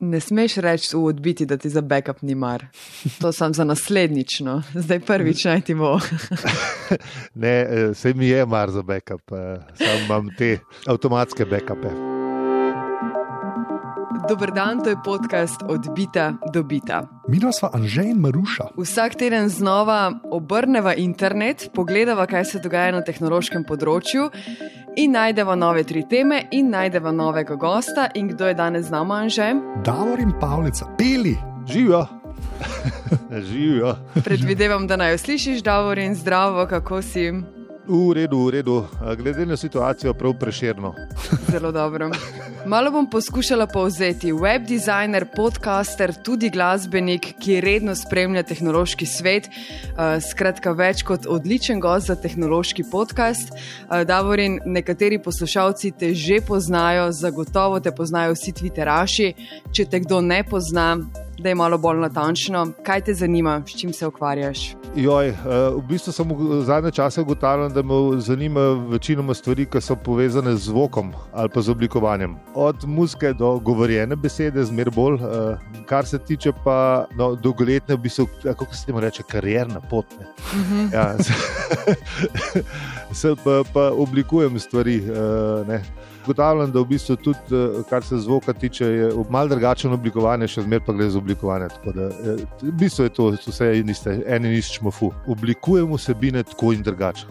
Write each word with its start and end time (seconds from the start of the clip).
Ne 0.00 0.20
smeš 0.20 0.56
reči 0.64 0.96
v 0.96 1.04
odbiti, 1.04 1.46
da 1.46 1.56
ti 1.56 1.70
za 1.70 1.80
backup 1.80 2.22
ni 2.22 2.34
mar. 2.34 2.64
To 3.20 3.32
sem 3.32 3.54
za 3.54 3.64
naslednjično, 3.64 4.62
zdaj 4.74 5.00
prvič 5.00 5.44
naj 5.44 5.60
ti 5.60 5.74
bo. 5.74 5.98
ne, 7.42 7.66
se 7.94 8.14
mi 8.14 8.28
je 8.28 8.46
mar 8.46 8.70
za 8.70 8.82
backup, 8.82 9.22
samo 9.74 9.98
imam 10.04 10.30
te 10.38 10.58
avtomatske 10.86 11.44
backupe. 11.44 12.19
Dober 14.30 14.50
dan, 14.54 14.78
to 14.78 14.90
je 14.90 14.96
podcast 15.04 15.62
Odbita 15.68 16.38
do 16.52 16.62
Bita. 16.62 17.02
Mi 17.28 17.40
smo 17.52 17.70
Anže 17.72 18.02
in 18.02 18.20
Maruša. 18.20 18.64
Vsak 18.78 19.14
teden 19.14 19.48
znova 19.48 20.12
obrnemo 20.30 20.92
internet, 20.96 21.70
pogledamo, 21.74 22.26
kaj 22.26 22.44
se 22.44 22.60
dogaja 22.62 22.92
na 22.94 23.02
tehnološkem 23.02 23.64
področju, 23.66 24.28
in 24.96 25.18
najdemo 25.18 25.58
nove 25.58 25.82
tri 25.82 26.04
teme, 26.06 26.44
in 26.54 26.70
najdemo 26.70 27.10
novega 27.10 27.58
gosta. 27.58 28.06
In 28.14 28.30
kdo 28.30 28.46
je 28.46 28.54
danes 28.54 28.86
z 28.86 28.94
nami, 28.94 29.18
Anže? 29.18 29.50
Davor 29.82 30.22
in 30.22 30.30
Pavlica, 30.40 30.86
peli, 30.98 31.34
živijo. 31.66 32.06
živijo. 33.50 33.96
Predvidevam, 34.14 34.86
da 34.86 34.96
naj 34.96 35.16
jo 35.16 35.24
slišiš, 35.26 35.64
Davor 35.66 35.98
in 35.98 36.14
zdravo, 36.14 36.68
kako 36.70 37.02
si. 37.02 37.32
V 37.90 38.12
redu, 38.14 38.46
v 38.46 38.50
redu, 38.50 38.86
glede 39.18 39.46
na 39.46 39.56
situacijo, 39.56 40.14
prav 40.14 40.34
preširno. 40.38 40.94
Zelo 41.50 41.72
dobro. 41.72 42.10
Malo 42.66 42.90
bom 42.90 43.10
poskušala 43.10 43.66
povzeti. 43.66 44.32
Web 44.32 44.62
designer, 44.68 45.26
podcaster, 45.36 46.14
tudi 46.14 46.50
glasbenik, 46.50 47.34
ki 47.42 47.60
redno 47.60 47.94
spremlja 47.98 48.44
tehnološki 48.46 49.06
svet. 49.06 49.48
Skratka, 50.30 50.70
več 50.70 51.02
kot 51.02 51.26
odličen 51.26 51.80
gost 51.80 52.06
za 52.06 52.14
tehnološki 52.14 52.84
podcast. 52.92 53.50
Davorin, 54.06 54.60
nekateri 54.64 55.18
poslušalci 55.18 55.90
te 55.90 56.14
že 56.14 56.38
poznajo, 56.46 57.10
zagotovo 57.10 57.80
te 57.80 57.90
poznajo 57.90 58.38
vsi 58.38 58.54
Twitteraši. 58.54 59.32
Če 59.74 59.88
te 59.90 60.00
kdo 60.06 60.20
ne 60.22 60.44
pozna, 60.46 60.94
da 61.40 61.48
je 61.48 61.54
malo 61.54 61.78
bolj 61.78 61.98
natančno, 61.98 62.66
kaj 62.82 63.00
te 63.00 63.14
zanima, 63.14 63.62
s 63.66 63.80
čim 63.80 63.92
se 63.92 64.06
ukvarjaš. 64.06 64.74
Joj, 64.96 65.28
eh, 65.28 65.34
v 65.76 65.82
bistvu 65.88 66.12
sem 66.12 66.28
v 66.36 66.62
zadnje 66.66 66.90
čase 66.90 67.20
ugotavljal, 67.20 67.68
da 67.68 67.82
me 67.82 68.20
zanima 68.20 68.60
večinoma 68.90 69.34
stvari, 69.34 69.66
ki 69.66 69.80
so 69.80 69.96
povezane 69.96 70.56
z 70.56 70.70
zvokom 70.70 71.12
ali 71.32 71.48
pa 71.48 71.60
z 71.60 71.70
oblikovanjem. 71.70 72.36
Od 72.54 72.84
muzike 72.84 73.32
do 73.32 73.58
govorjene 73.58 74.16
besede, 74.16 74.64
zmer 74.64 74.90
bolj, 74.90 75.14
eh, 75.14 75.56
kar 75.86 76.06
se 76.06 76.18
tiče 76.18 76.52
pa 76.64 77.06
no, 77.16 77.34
dolgoletne, 77.34 77.94
v 77.94 77.98
bistvu, 77.98 78.26
kako 78.42 78.74
se 78.74 78.86
temu 78.86 79.00
reče, 79.00 79.22
karjerna 79.22 79.80
pot. 79.80 80.06
Uh 80.12 80.58
mhm. 80.58 80.74
-huh. 80.74 80.94
ja, 80.94 81.16
se 83.20 83.34
pa, 83.44 83.62
pa 83.72 83.90
oblikujem 83.90 84.58
stvari. 84.58 84.96
Eh, 84.96 85.66
ne. 85.68 85.82
Ugotavljam, 86.24 86.72
da 86.72 86.80
v 86.80 86.84
bistvu 86.84 87.16
tudi, 87.16 87.38
eh, 87.38 87.82
kar 87.90 88.04
se 88.04 88.18
zvoka 88.18 88.52
tiče, 88.52 88.86
je 88.86 89.12
malo 89.30 89.48
drugačen 89.48 89.92
oblikovanje, 89.92 90.48
še 90.48 90.62
zmeraj 90.62 90.86
pa 90.86 90.92
gre 90.92 91.10
za 91.10 91.18
oblikovanje. 91.18 91.68
Da, 91.84 92.08
eh, 92.08 92.44
v 92.62 92.72
bistvu 92.72 93.04
je 93.04 93.08
to 93.08 93.30
vse 93.46 93.72
iste, 93.78 94.22
eni 94.26 94.48
niščemo 94.48 94.90
fu. 94.90 95.12
Oblikujemo 95.26 95.96
vsebine 95.96 96.42
tako 96.42 96.72
in 96.72 96.82
drugače. 96.82 97.26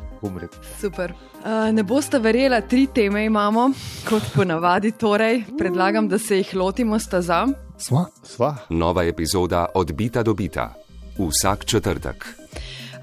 Super. 0.80 1.14
Uh, 1.40 1.72
ne 1.72 1.84
boste 1.84 2.20
verjeli, 2.20 2.62
tri 2.68 2.88
teme 2.94 3.26
imamo, 3.26 3.70
kot 4.10 4.24
ponavadi. 4.36 4.92
Torej, 4.92 5.44
predlagam, 5.58 6.10
da 6.10 6.18
se 6.18 6.38
jih 6.38 6.56
lotimo 6.56 7.00
staza. 7.00 7.46
Sva. 7.78 8.06
Sva. 8.24 8.56
Nova 8.70 9.04
epizoda 9.04 9.66
odbita 9.76 10.24
do 10.24 10.34
bita. 10.34 10.74
Vsak 11.18 11.66
četrtek. 11.66 12.28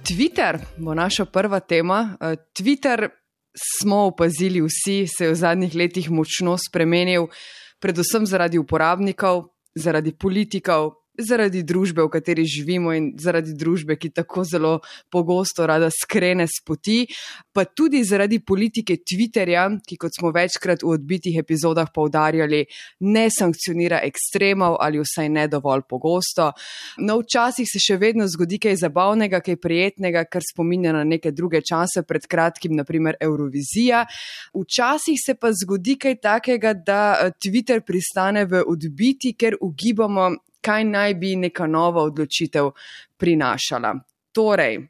Twitter 0.04 0.58
bo 0.76 0.94
naša 0.94 1.24
prva 1.24 1.60
tema. 1.60 2.16
Twitter 2.52 3.08
smo 3.56 4.06
opazili 4.06 4.60
vsi, 4.60 5.06
se 5.06 5.24
je 5.24 5.30
v 5.30 5.34
zadnjih 5.34 5.74
letih 5.74 6.10
močno 6.10 6.56
spremenil, 6.58 7.28
predvsem 7.80 8.26
zaradi 8.26 8.58
uporabnikov, 8.58 9.48
zaradi 9.76 10.12
politikov, 10.16 10.92
zaradi 11.18 11.62
družbe, 11.62 12.02
v 12.04 12.12
kateri 12.12 12.44
živimo 12.48 12.92
in 12.96 13.12
zaradi 13.20 13.54
družbe, 13.56 13.96
ki 13.96 14.10
tako 14.14 14.44
zelo 14.44 14.72
pogosto 15.12 15.66
rada 15.66 15.90
skrene 15.90 16.46
s 16.46 16.62
poti, 16.64 17.06
pa 17.52 17.64
tudi 17.64 18.02
zaradi 18.04 18.40
politike 18.40 18.98
Twitterja, 19.00 19.66
ki, 19.86 19.98
kot 20.00 20.16
smo 20.18 20.32
večkrat 20.34 20.84
v 20.84 20.92
odbitih 20.96 21.38
epizodah 21.40 21.90
povdarjali, 21.94 22.64
ne 23.06 23.26
sankcionira 23.32 24.00
ekstremov 24.06 24.78
ali 24.80 25.00
vsaj 25.02 25.30
ne 25.32 25.46
dovolj 25.48 25.86
pogosto. 25.88 26.50
No, 26.98 27.18
včasih 27.22 27.68
se 27.68 27.80
še 27.82 27.98
vedno 28.00 28.26
zgodi 28.28 28.58
kaj 28.62 28.78
zabavnega, 28.84 29.40
kaj 29.44 29.58
prijetnega, 29.62 30.24
kar 30.30 30.44
spominja 30.44 30.94
na 30.96 31.04
neke 31.04 31.32
druge 31.32 31.62
čase, 31.64 32.04
pred 32.06 32.26
kratkim, 32.28 32.76
naprimer 32.76 33.16
Eurovizija. 33.20 34.04
Včasih 34.54 35.18
se 35.20 35.34
pa 35.34 35.52
zgodi 35.52 35.96
kaj 36.00 36.18
takega, 36.22 36.74
da 36.74 37.00
eh, 37.20 37.32
Twitter 37.40 37.82
pristane 37.86 38.46
v 38.46 38.62
odbiti, 38.66 39.34
ker 39.38 39.58
ugibamo, 39.60 40.30
kaj 40.66 40.84
naj 40.84 41.14
bi 41.14 41.36
neka 41.46 41.66
nova 41.70 42.02
odločitev 42.02 42.72
prinašala. 43.16 43.94
Torej, 44.34 44.80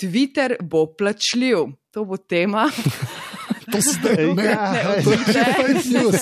Twitter 0.00 0.56
bo 0.60 0.86
plačljiv, 0.98 1.68
to 1.90 2.04
bo 2.04 2.16
tema. 2.16 2.68
To 3.72 3.78
zdaj 3.80 4.16
ne, 4.16 4.34
ne, 4.34 4.44
ne, 4.44 5.02
to 5.04 5.10
je 5.12 5.18
že 5.28 5.98
news. 5.98 6.20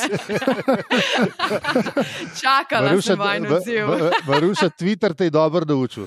Čakala 2.43 2.89
Maruša, 2.89 3.07
sem 3.07 3.19
vajen 3.19 3.47
odziv. 3.47 3.87
Maruša, 4.27 4.69
Twitter 4.75 5.15
te 5.15 5.25
je 5.25 5.31
dobro 5.31 5.65
naučil. 5.65 6.07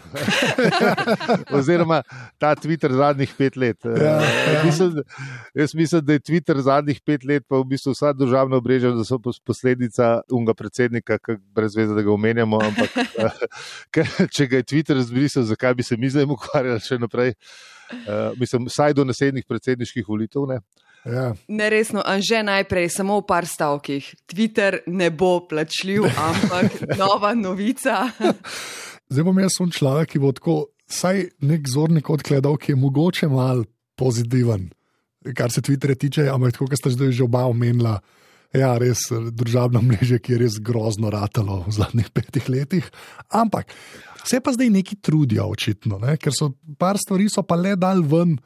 Oziroma, 1.58 2.02
ta 2.38 2.56
Twitter 2.56 2.92
zadnjih 2.92 3.34
pet 3.38 3.56
let. 3.56 3.78
Ja, 3.86 4.20
ja. 4.22 4.64
Mislim, 4.66 5.04
jaz 5.54 5.76
mislim, 5.76 6.06
da 6.06 6.14
je 6.14 6.20
Twitter 6.20 6.60
zadnjih 6.60 7.02
pet 7.06 7.24
let, 7.24 7.44
pa 7.48 7.56
v 7.56 7.64
bistvu 7.64 7.94
vsa 7.96 8.14
državna 8.14 8.58
obrežja, 8.58 8.92
da 8.92 9.04
so 9.04 9.20
posledica 9.46 10.22
unga 10.32 10.54
predsednika, 10.54 11.18
brez 11.56 11.76
veze, 11.76 11.94
da 11.96 12.02
ga 12.02 12.12
omenjamo. 12.12 12.60
Ampak, 12.60 12.90
če 14.36 14.48
ga 14.48 14.62
je 14.62 14.64
Twitter 14.64 15.00
zbrisal, 15.00 15.44
zakaj 15.44 15.74
bi 15.74 15.84
se 15.84 15.98
mi 15.98 16.10
zdaj 16.10 16.28
ukvarjali 16.28 16.84
še 16.84 17.00
naprej? 17.00 17.36
Uh, 17.90 18.38
mislim, 18.38 18.68
vsaj 18.70 18.94
do 18.94 19.04
naslednjih 19.04 19.46
predsedniških 19.50 20.06
volitev. 20.08 20.46
Ne? 20.50 20.60
Ja. 21.08 21.32
Neresno, 21.48 22.04
a 22.04 22.20
že 22.20 22.44
najprej, 22.44 22.92
samo 22.92 23.22
v 23.22 23.28
par 23.28 23.48
stavkih. 23.48 24.04
Twitter 24.28 24.84
ne 24.92 25.08
bo 25.10 25.48
plačljiv, 25.48 26.04
ampak 26.04 26.98
nova 27.00 27.32
novica. 27.34 28.12
Zdaj 29.12 29.24
bom 29.26 29.40
jaz 29.40 29.56
človek, 29.58 30.12
ki 30.12 30.20
bo 30.22 30.34
tako, 30.36 30.56
vsaj 30.90 31.30
nek 31.46 31.66
zornik 31.72 32.10
odgledal, 32.10 32.60
ki 32.60 32.76
je 32.76 32.82
mogoče 32.82 33.30
mal 33.32 33.64
pozitiven, 33.98 34.70
kar 35.36 35.54
se 35.54 35.64
Twitterja 35.66 35.98
tiče, 35.98 36.28
ampak 36.30 36.54
tako, 36.54 36.70
kot 36.70 36.82
ste 36.82 36.94
zdaj 36.94 37.16
že 37.16 37.26
oba 37.26 37.48
omenila. 37.50 38.00
Ja, 38.50 38.74
res 38.82 39.06
državno 39.14 39.82
mreže, 39.86 40.18
ki 40.18 40.34
je 40.34 40.38
res 40.42 40.56
grozno 40.58 41.12
ratalo 41.14 41.62
v 41.68 41.74
zadnjih 41.76 42.10
petih 42.18 42.50
letih. 42.50 42.86
Ampak 43.30 43.70
vse 44.24 44.42
pa 44.42 44.54
zdaj 44.56 44.72
neki 44.74 44.98
trudijo, 45.06 45.46
očitno, 45.54 46.02
ne? 46.02 46.18
ker 46.18 46.34
so 46.34 46.56
par 46.82 46.98
stvari 46.98 47.30
so 47.30 47.46
pa 47.46 47.58
le 47.58 47.76
dal 47.78 48.02
ven 48.02 48.40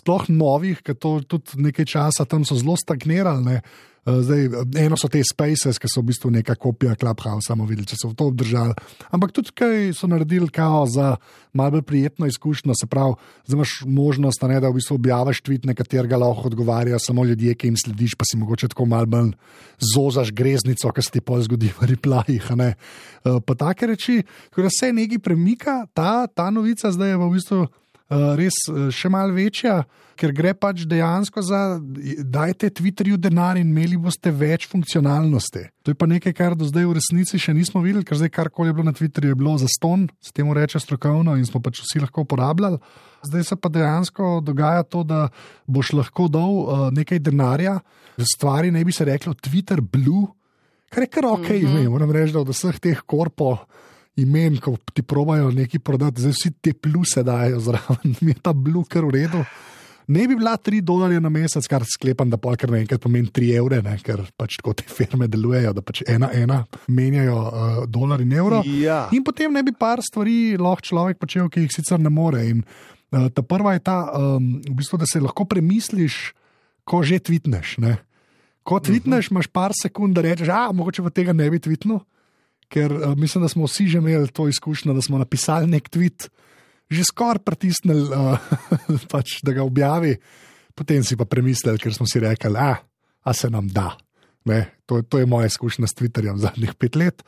sploh 0.00 0.28
novih, 0.28 0.80
ki 0.84 0.94
to 0.94 1.18
tudi 1.26 1.62
nekaj 1.68 1.88
časa 1.96 2.28
tam 2.28 2.44
so 2.44 2.58
zelo 2.58 2.76
stagnirali. 2.76 3.60
Eh, 4.06 4.22
zdaj, 4.22 4.42
eno 4.78 4.94
so 4.94 5.08
te 5.10 5.18
Spaces, 5.26 5.80
ki 5.82 5.88
so 5.90 5.98
v 5.98 6.12
bistvu 6.12 6.30
neka 6.30 6.54
kopija 6.54 6.94
Clubhouse, 6.94 7.48
samo 7.48 7.64
videli, 7.66 7.88
če 7.90 7.98
so 7.98 8.12
to 8.14 8.28
obdržali. 8.30 8.76
Ampak 9.10 9.32
tudi 9.34 9.50
kaj 9.50 9.96
so 9.98 10.06
naredili 10.06 10.46
kao 10.46 10.84
za 10.86 11.16
malo 11.50 11.74
bolj 11.74 11.82
prijetno 11.82 12.28
izkušnjo, 12.30 12.76
se 12.78 12.86
pravi, 12.86 13.16
zdaj 13.48 13.56
imaš 13.58 13.72
možnost, 13.82 14.44
ne, 14.46 14.60
da 14.62 14.70
v 14.70 14.78
bistvu 14.78 14.94
objaviš 15.00 15.40
tweet, 15.42 15.66
na 15.66 15.74
katerega 15.74 16.20
lahko 16.22 16.46
odgovarjajo 16.52 17.00
samo 17.02 17.24
ljudje, 17.26 17.56
ki 17.58 17.72
jim 17.72 17.80
slediš, 17.82 18.14
pa 18.14 18.28
si 18.30 18.38
mogoče 18.38 18.70
tako 18.70 18.86
malo 18.86 19.10
bolj 19.10 19.32
zozaš 19.82 20.30
greznico, 20.30 20.92
ki 20.94 21.02
se 21.02 21.10
ti 21.10 21.20
pol 21.20 21.42
zgodi 21.42 21.72
v 21.74 21.90
replajih. 21.90 22.46
Eh, 22.46 22.78
pa 23.42 23.58
take 23.58 23.90
reči, 23.90 24.20
da 24.54 24.70
se 24.70 24.92
nekaj 24.94 25.18
premika, 25.18 25.82
ta, 25.90 26.28
ta 26.30 26.46
novica 26.54 26.94
zdaj 26.94 27.10
je 27.10 27.18
v 27.18 27.32
bistvu. 27.34 27.66
Eh, 28.06 28.36
res 28.38 28.54
eh, 28.70 28.86
še 28.94 29.08
malo 29.10 29.34
večja, 29.34 29.80
ker 30.14 30.30
gre 30.30 30.52
pač 30.54 30.84
dejansko 30.86 31.42
za, 31.42 31.80
dajte 32.22 32.70
Twitterju 32.78 33.16
denar 33.18 33.58
in 33.58 33.66
imeli 33.66 33.98
boste 33.98 34.30
več 34.30 34.68
funkcionalnosti. 34.70 35.64
To 35.82 35.90
je 35.90 35.98
pa 35.98 36.06
nekaj, 36.06 36.34
kar 36.38 36.54
do 36.54 36.68
zdaj 36.68 36.86
v 36.86 36.94
resnici 37.00 37.40
še 37.42 37.50
nismo 37.56 37.82
videli, 37.82 38.06
ker 38.06 38.20
zdaj 38.20 38.30
karkoli 38.30 38.70
je 38.70 38.76
bilo 38.78 38.86
na 38.86 38.94
Twitterju, 38.94 39.34
je 39.34 39.38
bilo 39.40 39.56
za 39.58 39.66
ston, 39.74 40.06
s 40.22 40.30
tem 40.30 40.46
reče 40.46 40.78
strokovno 40.78 41.34
in 41.34 41.42
smo 41.50 41.58
pač 41.64 41.82
vsi 41.82 42.04
lahko 42.04 42.22
uporabljali. 42.22 42.78
Zdaj 43.26 43.48
se 43.50 43.58
pa 43.58 43.72
dejansko 43.74 44.38
dogaja 44.46 44.86
to, 44.86 45.02
da 45.02 45.26
boš 45.66 45.90
lahko 45.98 46.28
dal 46.30 46.54
uh, 46.62 46.86
nekaj 46.94 47.18
denarja, 47.26 47.80
stvari 48.22 48.70
ne 48.70 48.84
bi 48.86 48.94
se 48.94 49.04
reklo 49.08 49.34
Twitter 49.34 49.82
Blue, 49.82 50.30
kar 50.94 51.02
je 51.02 51.10
kar 51.10 51.26
ok, 51.26 51.50
mm 51.50 51.74
-hmm. 51.74 51.90
moram 51.90 52.14
reči, 52.14 52.32
da 52.32 52.46
od 52.46 52.54
vseh 52.54 52.78
teh 52.78 53.02
korpov 53.02 53.66
imen, 54.16 54.58
ko 54.62 54.76
ti 54.94 55.02
probajo 55.02 55.50
nekaj 55.52 55.80
prodati, 55.84 56.24
zdaj 56.24 56.34
vsi 56.34 56.52
te 56.60 56.72
pluse 56.72 57.22
dajo 57.26 57.60
zraven, 57.60 58.16
mi 58.24 58.32
je 58.32 58.42
ta 58.42 58.52
blue 58.52 58.84
kar 58.88 59.04
v 59.04 59.16
redu. 59.20 59.44
Ne 60.06 60.28
bi 60.30 60.36
bila 60.38 60.52
3 60.54 60.80
dolarje 60.86 61.18
na 61.20 61.28
mesec, 61.34 61.66
kar 61.66 61.82
sklepam, 61.82 62.30
da 62.30 62.38
polkar 62.38 62.70
naenkrat 62.70 63.02
pomeni 63.02 63.26
3 63.26 63.48
evre, 63.58 63.80
ne? 63.82 63.96
ker 64.06 64.22
pač 64.38 64.60
tako 64.60 64.76
te 64.78 64.86
firme 64.86 65.26
delujejo, 65.26 65.72
da 65.74 65.82
pač 65.82 66.04
ena, 66.06 66.30
ena 66.30 66.60
menjajo 66.86 67.38
uh, 67.42 67.80
dolar 67.90 68.22
in 68.22 68.36
evro. 68.38 68.62
Ja. 68.70 69.08
In 69.10 69.26
potem 69.26 69.50
ne 69.52 69.64
bi 69.66 69.74
par 69.74 70.04
stvari 70.06 70.54
lahko 70.60 70.86
človek 70.92 71.18
počel, 71.18 71.50
ki 71.50 71.66
jih 71.66 71.74
sicer 71.74 71.98
ne 71.98 72.12
more. 72.14 72.44
In, 72.46 72.62
uh, 72.62 73.26
ta 73.34 73.42
prva 73.42 73.74
je 73.74 73.82
ta, 73.82 73.98
um, 74.14 74.52
v 74.62 74.76
bistvu, 74.78 75.02
da 75.02 75.10
se 75.10 75.24
lahko 75.24 75.48
premisliš, 75.50 76.36
ko 76.86 77.02
že 77.02 77.18
tvitneš. 77.18 77.80
Ne? 77.82 77.98
Ko 78.62 78.78
tvitneš, 78.78 79.26
uh 79.26 79.28
-huh. 79.28 79.42
imaš 79.42 79.50
par 79.50 79.74
sekund, 79.74 80.14
da 80.14 80.22
rečeš, 80.22 80.54
a 80.54 80.70
mogoče 80.70 81.02
pa 81.02 81.10
tega 81.10 81.34
ne 81.34 81.50
bi 81.50 81.58
tvitnil 81.58 81.98
ker 82.68 82.92
uh, 82.92 83.14
mislim, 83.18 83.44
da 83.44 83.48
smo 83.48 83.68
vsi 83.68 83.88
že 83.88 83.98
imeli 83.98 84.28
to 84.28 84.48
izkušnjo, 84.48 84.94
da 84.94 85.02
smo 85.02 85.18
napisali 85.18 85.70
nek 85.70 85.90
tweet, 85.90 86.28
že 86.90 87.04
skoraj 87.04 87.44
pritisnili, 87.44 88.08
uh, 88.10 88.38
pač, 89.12 89.40
da 89.42 89.52
ga 89.52 89.66
objavi, 89.66 90.16
potem 90.74 91.04
si 91.04 91.16
pa 91.16 91.24
premislili, 91.24 91.78
ker 91.78 91.94
smo 91.94 92.06
si 92.06 92.20
rekli, 92.22 92.54
ah, 92.58 92.82
a 93.22 93.32
se 93.34 93.50
nam 93.50 93.68
da. 93.68 93.94
Ne, 94.46 94.70
to, 94.86 95.02
to 95.02 95.18
je 95.18 95.26
moja 95.26 95.46
izkušnja 95.46 95.86
s 95.86 95.94
Twitterjem 95.98 96.36
zadnjih 96.38 96.74
pet 96.78 96.96
let. 96.96 97.22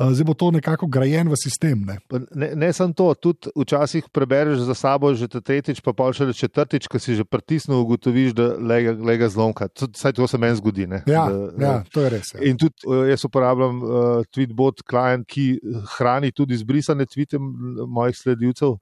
Zdaj 0.00 0.24
bo 0.24 0.34
to 0.34 0.50
nekako 0.50 0.86
grajen 0.88 1.28
v 1.28 1.36
sistem. 1.36 1.84
Ne, 1.84 1.98
ne, 2.34 2.48
ne 2.56 2.70
samo 2.72 2.96
to, 2.96 3.10
tudi 3.14 3.52
včasih 3.56 4.08
prebereš 4.12 4.64
za 4.64 4.74
sabo 4.74 5.12
že 5.14 5.28
tretjič, 5.28 5.82
pa 5.84 5.92
pol 5.92 6.16
še 6.16 6.30
četrtič, 6.32 6.88
ki 6.88 6.98
si 6.98 7.18
že 7.20 7.28
pritisnil, 7.28 7.84
ugotoviš, 7.84 8.32
da 8.32 8.48
le 8.56 9.18
ga 9.20 9.28
zlomka. 9.28 9.68
Vsaj 9.68 10.16
to 10.16 10.24
se 10.26 10.40
meni 10.40 10.56
zgodi. 10.56 10.88
Ne, 10.88 11.02
ja, 11.06 11.28
da, 11.28 11.64
ja, 11.66 11.74
to 11.92 12.06
je 12.06 12.16
res. 12.16 12.32
Ja. 12.32 12.40
In 12.48 12.56
tudi 12.56 12.88
jaz 13.10 13.28
uporabljam 13.28 13.82
uh, 13.84 14.28
Tweetbot 14.32 14.80
client, 14.88 15.28
ki 15.28 15.60
hrani 15.98 16.32
tudi 16.32 16.56
izbrisane 16.56 17.04
tvite 17.04 17.36
mojih 17.38 18.16
sledilcev. 18.16 18.78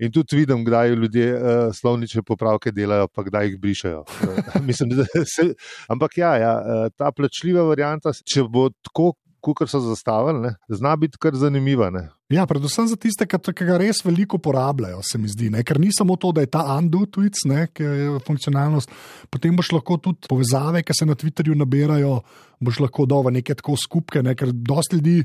In 0.00 0.12
tudi 0.12 0.38
vidim, 0.38 0.64
kdaj 0.64 0.94
ljudje 0.96 1.26
uh, 1.34 1.40
slovnične 1.76 2.22
popravke 2.26 2.72
delajo, 2.72 3.08
pa 3.12 3.24
kdaj 3.26 3.50
jih 3.50 3.58
brišajo. 3.60 4.04
Mislim, 4.68 4.94
se, 5.28 5.50
ampak 5.92 6.16
ja, 6.18 6.34
ja, 6.40 6.54
ta 6.96 7.12
plačljiva 7.12 7.66
varianta, 7.68 8.14
če 8.24 8.46
bo 8.48 8.70
tako, 8.80 9.12
kot 9.40 9.64
so 9.70 9.80
zastavili, 9.82 10.40
ne, 10.46 10.54
zna 10.68 10.94
biti 10.96 11.18
kar 11.20 11.36
zanimiva. 11.36 11.90
Ne. 11.90 12.08
Ja, 12.30 12.44
predvsem 12.46 12.86
za 12.86 12.94
tiste, 13.00 13.26
ki 13.26 13.66
ga 13.66 13.76
res 13.80 14.04
veliko 14.06 14.38
uporabljajo, 14.38 15.00
se 15.02 15.18
mi 15.18 15.28
zdi. 15.28 15.48
Ne? 15.50 15.64
Ker 15.66 15.80
ni 15.82 15.90
samo 15.90 16.14
to, 16.20 16.30
da 16.36 16.44
je 16.44 16.50
ta 16.52 16.62
undo 16.76 17.02
tweets, 17.10 17.42
ne? 17.50 17.64
ki 17.74 17.82
je 17.82 18.20
funkcionalnost, 18.26 18.92
potem 19.30 19.56
boš 19.58 19.72
lahko 19.74 19.98
tudi 19.98 20.30
povezave, 20.30 20.84
ki 20.86 20.94
se 20.94 21.08
na 21.08 21.16
Twitterju 21.18 21.58
nabirajo, 21.58 22.20
boš 22.62 22.78
lahko 22.84 23.08
v 23.10 23.34
neke 23.40 23.56
tako 23.58 23.74
skupke, 23.74 24.22
ne? 24.22 24.36
ker 24.38 24.52
dosti 24.54 25.00
ljudi 25.00 25.16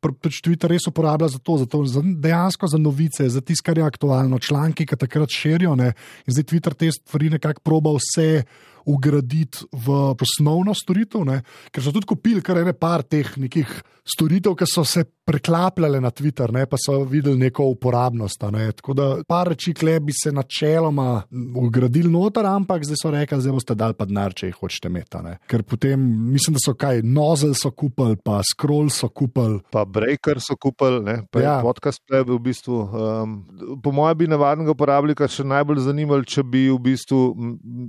pač 0.00 0.40
Twitter 0.44 0.70
res 0.70 0.86
uporablja 0.88 1.28
za 1.34 1.42
to, 1.42 1.58
za 1.58 1.66
to 1.66 1.82
za 1.84 2.00
dejansko 2.00 2.68
za 2.72 2.78
novice, 2.78 3.28
za 3.28 3.40
tisto, 3.40 3.66
kar 3.66 3.78
je 3.78 3.84
aktualno, 3.84 4.38
članki, 4.38 4.86
ki 4.86 4.96
takrat 4.96 5.32
širijo. 5.32 5.74
Ne? 5.76 5.92
In 6.26 6.36
zdaj 6.36 6.48
Twitter 6.52 6.74
te 6.74 6.90
stvari 6.92 7.30
nekako 7.36 7.64
proba 7.64 7.92
vse 7.96 8.44
ugraditi 8.86 9.66
v 9.72 10.14
osnovno 10.14 10.74
storitev, 10.74 11.24
ne? 11.26 11.40
ker 11.72 11.82
so 11.82 11.92
tudi 11.94 12.08
kupili 12.08 12.42
kar 12.44 12.62
ene 12.62 12.74
par 12.76 13.02
teh 13.02 13.34
nekih 13.40 13.70
storitev, 14.06 14.54
ki 14.58 14.68
so 14.70 14.84
se 14.86 15.04
preklapljale 15.26 16.00
na 16.00 16.10
Twitter, 16.10 16.52
ne? 16.52 16.66
pa 16.66 16.78
so 16.78 17.00
videli 17.04 17.38
neko 17.38 17.64
uporabnost. 17.74 18.42
Ne? 18.52 18.68
Tako 18.72 18.94
da 18.94 19.06
par 19.28 19.48
reči, 19.50 19.74
kle 19.74 19.98
bi 20.00 20.14
se 20.14 20.30
načeloma 20.32 21.22
ugradili 21.56 22.10
noter, 22.10 22.46
ampak 22.46 22.84
zdaj 22.86 23.00
so 23.02 23.10
rekli, 23.10 23.42
da 23.42 23.54
boste 23.54 23.74
dal 23.74 23.96
pa 23.98 24.06
denar, 24.06 24.34
če 24.36 24.52
jih 24.52 24.60
hočete 24.60 24.90
imeti. 24.92 25.18
Ker 25.50 25.64
potem 25.66 26.02
mislim, 26.30 26.54
da 26.54 26.62
so 26.62 26.76
kaj, 26.78 27.02
nozel 27.02 27.56
so 27.58 27.72
kupili, 27.74 28.18
pa 28.22 28.38
scroll 28.46 28.90
so 28.94 29.08
kupili. 29.08 29.58
Pa 29.74 29.82
breaker 29.84 30.38
so 30.42 30.54
kupili, 30.60 31.18
pa 31.30 31.42
ja. 31.42 31.56
podcast 31.64 32.02
pleb 32.06 32.30
v 32.30 32.38
bistvu. 32.46 32.78
Um, 32.86 33.34
po 33.82 33.92
mojem 33.96 34.22
bi 34.22 34.30
navadnega 34.30 34.74
uporabnika 34.76 35.26
še 35.30 35.46
najbolj 35.46 35.82
zanimalo, 35.88 36.22
če 36.22 36.46
bi 36.46 36.68
v 36.70 36.78
bistvu 36.86 37.20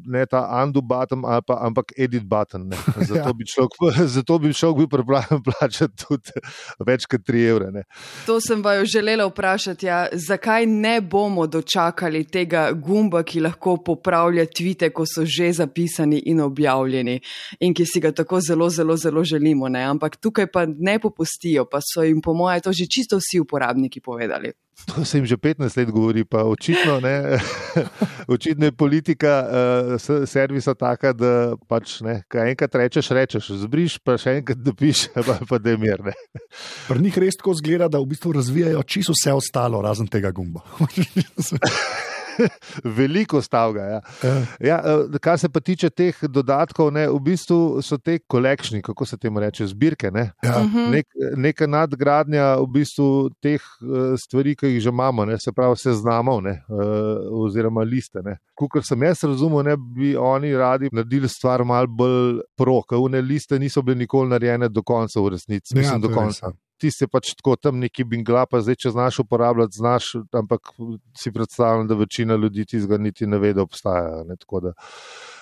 ne 0.10 0.26
ta 0.26 0.42
undo 0.64 0.82
button, 0.82 1.22
pa, 1.46 1.60
ampak 1.70 1.94
edit 1.98 2.26
button. 2.26 2.66
Zato, 3.12 3.22
ja. 3.22 3.34
bi 3.38 3.46
človek, 3.46 3.78
zato 4.18 4.40
bi 4.42 4.54
človek 4.58 4.82
bil 4.82 4.92
pripravljen 4.98 5.46
plačati 5.52 6.02
tudi 6.02 6.46
več 6.88 7.06
kot 7.10 7.27
3 7.28 7.44
evre. 7.50 7.72
Ne. 7.72 7.84
To 8.26 8.40
sem 8.42 8.64
vaju 8.64 8.86
želela 8.86 9.26
vprašati. 9.28 9.86
Ja, 9.86 10.08
zakaj 10.12 10.66
ne 10.66 11.02
bomo 11.02 11.48
dočakali 11.48 12.24
tega 12.24 12.72
gumba, 12.72 13.24
ki 13.24 13.44
lahko 13.46 13.78
popravlja 13.78 14.46
tvite, 14.46 14.90
ko 14.90 15.06
so 15.06 15.26
že 15.26 15.52
zapisani 15.54 16.22
in 16.26 16.42
objavljeni 16.42 17.20
in 17.60 17.74
ki 17.74 17.86
si 17.86 18.00
ga 18.00 18.12
tako 18.12 18.40
zelo, 18.42 18.70
zelo, 18.70 18.98
zelo 18.98 19.24
želimo. 19.24 19.70
Ne? 19.70 19.84
Ampak 19.84 20.16
tukaj 20.16 20.52
pa 20.52 20.66
ne 20.66 21.00
popustijo, 21.00 21.66
pa 21.66 21.80
so 21.82 22.04
jim, 22.04 22.22
po 22.22 22.34
mojem, 22.34 22.62
to 22.62 22.74
že 22.74 22.88
čisto 22.88 23.18
vsi 23.18 23.40
uporabniki 23.40 24.02
povedali. 24.02 24.54
To 24.96 25.06
se 25.06 25.18
jim 25.18 25.26
že 25.26 25.38
15 25.38 25.78
let 25.78 25.90
govori, 25.90 26.24
pa 26.24 26.44
očitno, 26.44 27.00
ne, 27.00 27.40
očitno 28.36 28.66
je 28.66 28.72
politika 28.72 29.44
uh, 29.44 30.26
servisa 30.26 30.74
taka, 30.74 31.14
da 31.14 31.56
pač 31.68 32.00
ne, 32.02 32.22
kaj 32.30 32.52
enkrat 32.52 32.76
rečeš, 32.76 33.10
rečeš, 33.10 33.50
zbriš, 33.66 33.98
pa 34.00 34.18
še 34.22 34.38
enkrat 34.42 34.62
dopiš, 34.62 35.08
pa, 35.28 35.40
pa 35.50 35.60
da 35.60 35.74
je 35.74 35.82
mir. 35.82 36.04
Pri 36.88 37.02
njih 37.04 37.18
res 37.18 37.40
tako 37.40 37.58
zgleda, 37.58 37.90
da 37.90 38.02
v 38.02 38.12
bistvu 38.14 38.36
razvijajo 38.38 38.84
čisto 38.88 39.18
vse 39.18 39.34
ostalo, 39.34 39.82
razen 39.82 40.08
tega 40.08 40.32
gumba. 40.32 40.64
Veliko 42.98 43.42
stavga. 43.42 43.82
Ja. 43.82 44.02
Ja. 44.24 44.36
Ja, 44.60 44.78
eh, 44.86 45.20
kar 45.22 45.40
se 45.40 45.50
pa 45.50 45.60
tiče 45.60 45.90
teh 45.90 46.16
dodatkov, 46.30 46.92
ne, 46.94 47.08
v 47.10 47.20
bistvu 47.24 47.82
so 47.82 47.98
te 47.98 48.20
kolekšni, 48.20 48.82
kako 48.82 49.06
se 49.06 49.18
temu 49.18 49.40
reče, 49.40 49.68
zbirke. 49.68 50.12
Ne. 50.12 50.32
Ja. 50.44 50.60
Mhm. 50.64 50.92
Nek, 50.92 51.08
neka 51.38 51.68
nadgradnja 51.68 52.56
v 52.62 52.68
bistvu 52.80 53.08
teh 53.42 53.62
eh, 53.62 54.18
stvari, 54.18 54.56
ki 54.56 54.74
jih 54.76 54.84
že 54.88 54.94
imamo, 54.94 55.26
ne, 55.26 55.40
se 55.40 55.52
pravi, 55.52 55.78
seznamov 55.78 56.42
ne, 56.44 56.60
eh, 56.62 57.32
oziroma 57.32 57.84
liste. 57.84 58.24
Kukor 58.58 58.84
sem 58.86 59.04
jaz 59.04 59.24
razumel, 59.24 59.64
ne 59.64 59.76
bi 59.78 60.16
oni 60.18 60.54
radi 60.58 60.90
naredili 60.92 61.30
stvar 61.30 61.64
malo 61.66 61.88
bolj 61.88 62.40
pro, 62.58 62.82
ker 62.88 63.02
une 63.02 63.22
liste 63.22 63.60
niso 63.60 63.82
bile 63.82 63.98
nikoli 64.04 64.30
narejene 64.30 64.70
do 64.70 64.84
konca 64.84 65.22
v 65.22 65.36
resnici. 65.36 65.76
Ja, 65.76 65.82
Mislim, 65.82 66.02
do 66.02 66.14
konca 66.14 66.52
ti 66.78 66.92
si 66.92 67.08
pač 67.08 67.34
tako 67.38 67.56
tam 67.56 67.80
neki 67.80 68.06
bingla, 68.08 68.46
pa 68.50 68.62
zdaj, 68.62 68.78
če 68.84 68.94
znaš 68.96 69.20
uporabljati, 69.26 69.78
znaš, 69.78 70.12
ampak 70.36 70.74
si 71.18 71.34
predstavljam, 71.34 71.88
da 71.88 71.98
večina 71.98 72.36
ljudi 72.36 72.66
ti 72.66 72.82
zga 72.82 72.98
niti 72.98 73.28
ne 73.28 73.40
ve, 73.42 73.54
da 73.54 73.66
obstajajo. 73.66 74.26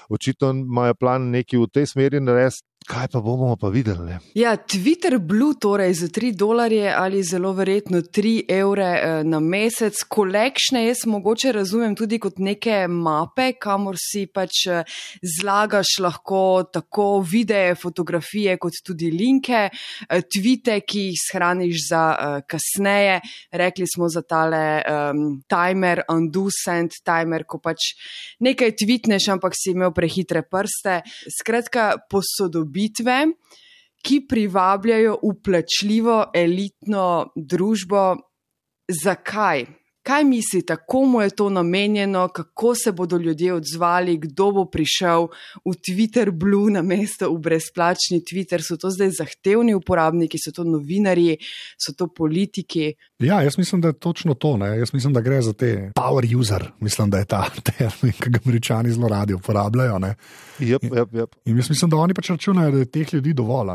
Očitno 0.10 0.52
imajo 0.52 0.96
plan 1.00 1.30
neki 1.34 1.58
v 1.58 1.68
tej 1.74 1.90
smeri 1.92 2.22
narediti, 2.22 2.64
Kaj 2.86 3.08
pa 3.08 3.20
bomo 3.20 3.56
pa 3.58 3.70
videli? 3.74 4.14
Ja, 4.38 4.52
Twitter 4.58 5.18
Blue, 5.18 5.56
torej 5.62 5.94
za 5.94 6.08
3 6.08 6.36
dolarje 6.38 6.94
ali 6.98 7.24
zelo 7.24 7.54
verjetno 7.54 7.98
3 8.02 8.44
evre 8.50 8.86
eh, 8.86 9.24
na 9.24 9.40
mesec, 9.40 10.04
kolekšne 10.10 10.84
jaz 10.86 11.02
mogoče 11.10 11.52
razumem 11.52 11.96
tudi 11.96 12.20
kot 12.22 12.38
neke 12.38 12.84
mape, 12.88 13.56
kamor 13.58 13.98
si 13.98 14.28
pač 14.30 14.68
eh, 14.70 14.84
zlagaš 15.38 15.96
lahko 16.00 16.42
tako 16.74 17.24
videe, 17.26 17.74
fotografije, 17.76 18.58
kot 18.62 18.78
tudi 18.86 19.10
linke, 19.10 19.64
eh, 19.72 20.22
tvite, 20.22 20.78
ki 20.86 21.08
jih 21.08 21.24
shraniš 21.24 21.88
za 21.90 22.04
kasneje. 22.46 23.18
Rekli 23.52 23.90
smo 23.90 24.10
za 24.10 24.22
tale 24.22 24.62
um, 24.86 25.26
timer, 25.50 26.04
undo 26.12 26.46
send 26.54 27.00
timer, 27.06 27.48
ko 27.50 27.58
pač 27.58 27.96
nekaj 28.46 28.76
tvitneš, 28.78 29.30
ampak 29.34 29.58
si 29.58 29.74
imel 29.74 29.94
prehitre 29.96 30.46
prste. 30.46 31.02
Skratka, 31.40 31.96
posodobiti 32.12 32.75
bitve, 32.76 33.22
ki 34.06 34.20
privabljajo 34.30 35.16
uplačljivo 35.24 36.20
elitno 36.36 37.08
družbo. 37.36 38.06
Zakaj? 39.04 39.66
Kaj 40.06 40.24
mislite, 40.24 40.76
komu 40.88 41.22
je 41.22 41.30
to 41.30 41.50
namenjeno, 41.50 42.28
kako 42.28 42.76
se 42.76 42.92
bodo 42.92 43.18
ljudje 43.18 43.54
odzvali, 43.54 44.18
kdo 44.18 44.52
bo 44.52 44.66
prišel 44.66 45.28
v 45.66 45.72
Twitter 45.74 46.32
Blue 46.32 46.72
na 46.72 46.82
mesto 46.82 47.32
v 47.34 47.40
brezplačni 47.40 48.20
Twitter? 48.22 48.62
So 48.62 48.78
to 48.78 48.92
zdaj 48.94 49.10
zahtevni 49.18 49.74
uporabniki, 49.74 50.38
so 50.38 50.52
to 50.54 50.64
novinarji, 50.64 51.40
so 51.82 51.96
to 51.98 52.06
politiki? 52.08 52.94
Ja, 53.20 53.42
jaz 53.42 53.58
mislim, 53.58 53.82
da 53.82 53.88
je 53.88 53.94
točno 53.94 54.34
to. 54.34 54.58
Ne? 54.58 54.78
Jaz 54.78 54.94
mislim, 54.94 55.14
da 55.14 55.22
gre 55.26 55.40
za 55.42 55.54
te 55.54 55.92
power 55.98 56.38
user, 56.38 56.68
mislim, 56.80 57.10
da 57.10 57.18
je 57.18 57.26
ta 57.26 57.50
termin, 57.72 58.14
ki 58.14 58.30
ga 58.30 58.40
američani 58.46 58.92
zelo 58.92 59.08
radi 59.08 59.34
uporabljajo. 59.34 59.98
Yep, 60.60 60.84
yep, 60.84 61.10
yep. 61.18 61.34
In 61.46 61.58
jaz 61.58 61.70
mislim, 61.70 61.90
da 61.90 61.98
oni 61.98 62.14
pač 62.14 62.30
računajo, 62.30 62.72
da 62.72 62.84
je 62.84 62.92
teh 62.92 63.14
ljudi 63.14 63.34
dovolj. 63.34 63.74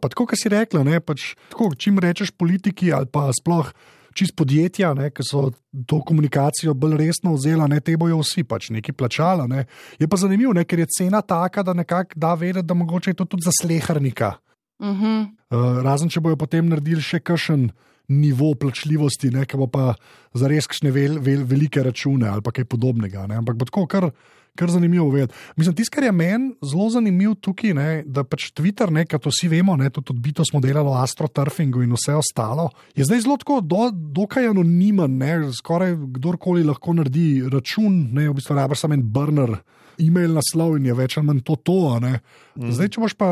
Pa 0.00 0.12
tako, 0.12 0.26
kot 0.26 0.42
si 0.42 0.52
rekla, 0.52 0.84
ne, 0.84 1.00
pač, 1.00 1.32
tako, 1.48 1.70
čim 1.74 1.98
rečeš 1.98 2.30
politiki 2.36 2.92
ali 2.92 3.08
pa 3.08 3.30
sploh 3.32 3.72
čist 4.16 4.34
podjetja, 4.38 4.92
ne, 4.94 5.10
ki 5.14 5.24
so 5.26 5.48
to 5.88 6.00
komunikacijo 6.06 6.74
bolj 6.74 6.96
resno 7.00 7.34
vzela, 7.36 7.68
ne, 7.70 7.80
te 7.84 7.96
bojo 8.00 8.20
vsi 8.22 8.44
pač 8.48 8.70
nekaj 8.74 8.96
plačala. 8.96 9.46
Ne. 9.50 9.64
Je 10.00 10.08
pa 10.10 10.18
zanimivo, 10.20 10.54
ne, 10.56 10.64
ker 10.64 10.82
je 10.82 10.90
cena 10.98 11.22
taka, 11.22 11.64
da 11.66 11.74
nekako 11.76 12.18
da 12.20 12.34
vedeti, 12.34 12.66
da 12.66 12.74
mogoče 12.74 13.10
je 13.10 13.20
to 13.20 13.24
tudi 13.24 13.46
za 13.46 13.54
slehrnika. 13.60 14.34
Uh 14.80 14.88
-huh. 14.88 15.28
uh, 15.50 15.82
razen 15.84 16.08
če 16.08 16.20
bojo 16.20 16.36
potem 16.36 16.68
naredili 16.68 17.02
še 17.02 17.20
kakšen. 17.20 17.70
Nivo 18.10 18.54
plačljivosti, 18.58 19.28
ne, 19.30 19.44
ki 19.46 19.56
bo 19.56 19.66
pa 19.70 19.94
za 20.34 20.48
res 20.48 20.66
kakšne 20.66 20.90
vel, 20.90 21.20
vel, 21.22 21.44
velike 21.46 21.82
račune 21.82 22.26
ali 22.28 22.42
kaj 22.42 22.64
podobnega. 22.64 23.26
Ne. 23.26 23.36
Ampak 23.36 23.54
tako, 23.58 23.86
kar, 23.86 24.10
kar 24.58 24.70
zanimivo 24.70 25.08
vedeti. 25.10 25.34
Mislim, 25.56 25.76
tisto, 25.76 25.94
kar 25.94 26.04
je 26.04 26.12
meni 26.12 26.52
zelo 26.62 26.88
zanimivo 26.90 27.34
tukaj, 27.34 27.74
ne, 27.74 27.88
da 28.06 28.24
pač 28.24 28.50
Twitter, 28.56 28.90
ne, 28.92 29.06
kot 29.08 29.26
vsi 29.30 29.48
vemo, 29.48 29.76
ne, 29.76 29.90
tudi 29.90 30.14
odbito 30.14 30.44
smo 30.44 30.60
delali 30.60 30.88
o 30.88 30.98
astroturfingu 31.00 31.82
in 31.82 31.94
vse 31.96 32.14
ostalo, 32.18 32.70
je 32.96 33.04
zdaj 33.04 33.24
zelo 33.26 33.38
tako, 33.40 33.60
do, 33.60 33.90
dokaj 33.90 34.50
anonimen, 34.50 35.18
ne, 35.20 35.34
skoraj 35.56 35.96
kdorkoli 36.18 36.64
lahko 36.66 36.94
naredi 36.98 37.42
račun, 37.52 38.02
ne, 38.16 38.28
v 38.28 38.38
bistvu 38.38 38.58
rabiš 38.58 38.84
samo 38.84 38.98
en 38.98 39.04
burner 39.04 39.58
e-mail 40.00 40.34
naslov 40.34 40.76
in 40.78 40.88
je 40.88 40.94
več 40.96 41.16
ali 41.18 41.28
manj 41.28 41.42
to. 41.46 41.56
to 41.56 41.76
mm. 42.00 42.70
Zdaj, 42.76 42.90
če 42.94 43.02
boš 43.02 43.14
pa 43.20 43.30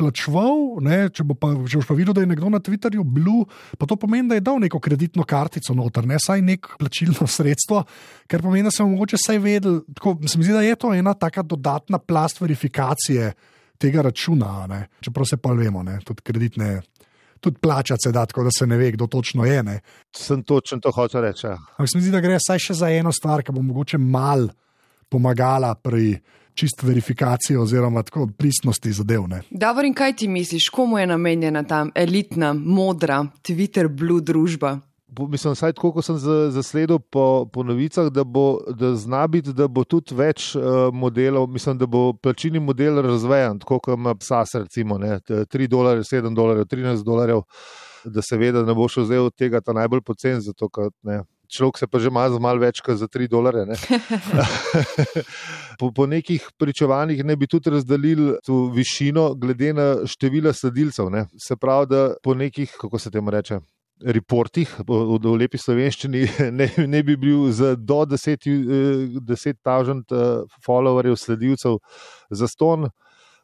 plačval, 0.00 0.80
ne, 0.84 0.98
če, 1.14 1.26
bo 1.28 1.36
pa, 1.38 1.52
če 1.64 1.80
boš 1.80 1.88
pa 1.88 1.96
videl, 1.98 2.16
da 2.16 2.24
je 2.24 2.30
nekdo 2.32 2.50
na 2.52 2.60
Twitterju 2.64 3.04
bil, 3.04 3.44
pa 3.78 3.88
to 3.88 3.96
pomeni, 4.00 4.28
da 4.30 4.38
je 4.38 4.44
dal 4.44 4.60
neko 4.62 4.80
kreditno 4.82 5.26
kartico 5.28 5.76
noter, 5.78 6.06
ne 6.08 6.20
saj 6.22 6.42
nek 6.44 6.72
plačilno 6.80 7.28
sredstvo, 7.36 7.84
ker 8.30 8.44
pomeni, 8.44 8.66
da 8.68 8.74
se 8.74 8.82
bomo 8.82 8.96
mogoče 8.96 9.20
vsaj 9.20 9.42
vedeli. 9.44 9.84
Tako, 9.94 10.18
se 10.26 10.38
mi 10.38 10.48
zdi, 10.48 10.56
da 10.56 10.64
je 10.66 10.76
to 10.76 10.92
ena 10.94 11.14
taka 11.14 11.46
dodatna 11.46 11.98
plast 11.98 12.42
verifikacije 12.42 13.32
tega 13.78 14.02
računa, 14.02 14.66
ne. 14.66 14.86
čeprav 15.00 15.26
se 15.26 15.36
pa 15.36 15.52
vemo, 15.54 15.82
ne, 15.82 16.00
tudi 16.04 16.22
kreditne. 16.22 16.80
tudi 17.40 17.58
plačati 17.62 18.02
se 18.02 18.12
da, 18.12 18.26
tako 18.26 18.44
da 18.44 18.50
se 18.50 18.66
ne 18.66 18.76
ve, 18.76 18.90
kdo 18.92 19.06
točno 19.06 19.44
je. 19.44 19.62
Ne. 19.62 19.80
Sem 20.16 20.42
točno 20.42 20.80
to 20.82 20.90
hotel 20.90 21.22
reči. 21.22 21.46
Ja. 21.46 21.52
Ampak 21.52 21.88
se 21.92 21.98
mi 21.98 22.02
zdi, 22.02 22.10
da 22.10 22.20
gre 22.20 22.34
vsaj 22.34 22.58
še 22.58 22.74
za 22.74 22.90
eno 22.90 23.12
stvar, 23.12 23.42
ki 23.46 23.54
bo 23.54 23.62
mogoče 23.62 23.98
mal 23.98 24.48
pomagala 25.08 25.74
pri 25.74 26.18
čist 26.54 26.82
verifikaciji 26.82 27.56
oziroma 27.56 28.02
tako 28.02 28.26
pristnosti 28.38 28.92
zadev. 28.92 29.28
Ne. 29.28 29.42
Davor, 29.50 29.84
in 29.84 29.94
kaj 29.94 30.12
ti 30.12 30.28
misliš, 30.28 30.68
komu 30.68 30.98
je 30.98 31.06
namenjena 31.06 31.62
ta 31.62 31.86
elitna, 31.94 32.52
modra, 32.52 33.26
Twitter 33.42 33.88
blue 33.88 34.20
družba? 34.20 34.78
Mislim, 35.18 35.54
vsaj 35.54 35.72
tako, 35.72 35.92
kot 35.92 36.04
sem 36.04 36.18
za- 36.18 36.50
zasledil 36.50 36.98
po, 37.00 37.46
po 37.52 37.62
novicah, 37.62 38.06
da, 38.06 38.24
bo, 38.24 38.58
da 38.70 38.94
zna 38.94 39.26
biti, 39.26 39.52
da 39.52 39.66
bo 39.68 39.84
tudi 39.84 40.14
več 40.14 40.52
uh, 40.54 40.62
modelov, 40.92 41.46
mislim, 41.48 41.78
da 41.78 41.86
bo 41.86 42.12
plačilni 42.12 42.60
model 42.60 43.00
razvejan, 43.02 43.58
tako 43.58 43.78
kot 43.78 43.98
ima 43.98 44.14
SAS, 44.20 44.54
recimo, 44.54 44.98
ne, 44.98 45.20
t- 45.20 45.44
3 45.46 45.66
dolarje, 45.66 46.02
7 46.02 46.34
dolarjev, 46.34 46.64
13 46.66 47.02
dolarjev, 47.04 47.40
da 48.04 48.22
seveda 48.22 48.62
ne 48.62 48.74
bo 48.74 48.88
šel 48.88 49.04
zdaj 49.04 49.18
od 49.18 49.34
tega 49.34 49.60
ta 49.60 49.72
najbolj 49.72 50.00
pocen, 50.00 50.40
zato 50.40 50.68
ker 50.68 50.90
ne. 51.02 51.22
Človek 51.48 51.78
se 51.78 51.86
pa 51.86 51.98
že 51.98 52.08
ima 52.08 52.28
za 52.28 52.38
malo 52.38 52.60
več 52.60 52.80
kot 52.84 52.98
za 53.00 53.08
3 53.08 53.28
dolarje. 53.28 53.66
ne. 53.66 53.76
po, 55.80 55.92
po 55.92 56.06
nekih 56.06 56.44
pričevanjih 56.58 57.24
ne 57.24 57.36
bi 57.36 57.46
tudi 57.46 57.70
razdelili 57.70 58.36
to 58.44 58.68
višino, 58.74 59.34
glede 59.34 59.72
na 59.72 59.88
število 60.06 60.52
sledilcev. 60.52 61.10
Ne. 61.10 61.26
Se 61.38 61.56
pravi, 61.56 61.86
da 61.86 62.14
po 62.22 62.34
nekih, 62.34 62.76
kako 62.80 62.98
se 62.98 63.10
temu 63.10 63.30
reče. 63.30 63.60
Reportih 63.98 64.70
v, 64.86 65.18
v 65.18 65.32
lepi 65.34 65.58
slovenščini 65.58 66.20
ne, 66.58 66.68
ne 66.86 67.02
bi 67.02 67.16
bil 67.16 67.48
za 67.50 67.74
do 67.74 68.04
10 68.06 68.46
tisoč 69.26 70.12
followerjev, 70.66 71.16
sledilcev 71.18 71.80
za 72.30 72.46
ston, 72.46 72.86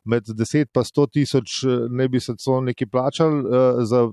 med 0.04 0.22
10 0.28 0.66
pa 0.72 0.84
100 0.84 1.06
tisoč 1.12 1.64
eh, 1.64 1.86
ne 1.90 2.08
bi 2.08 2.20
se 2.20 2.34
to 2.44 2.60
neki 2.60 2.86
plačali, 2.86 3.40
eh, 3.40 3.84
za 3.84 4.08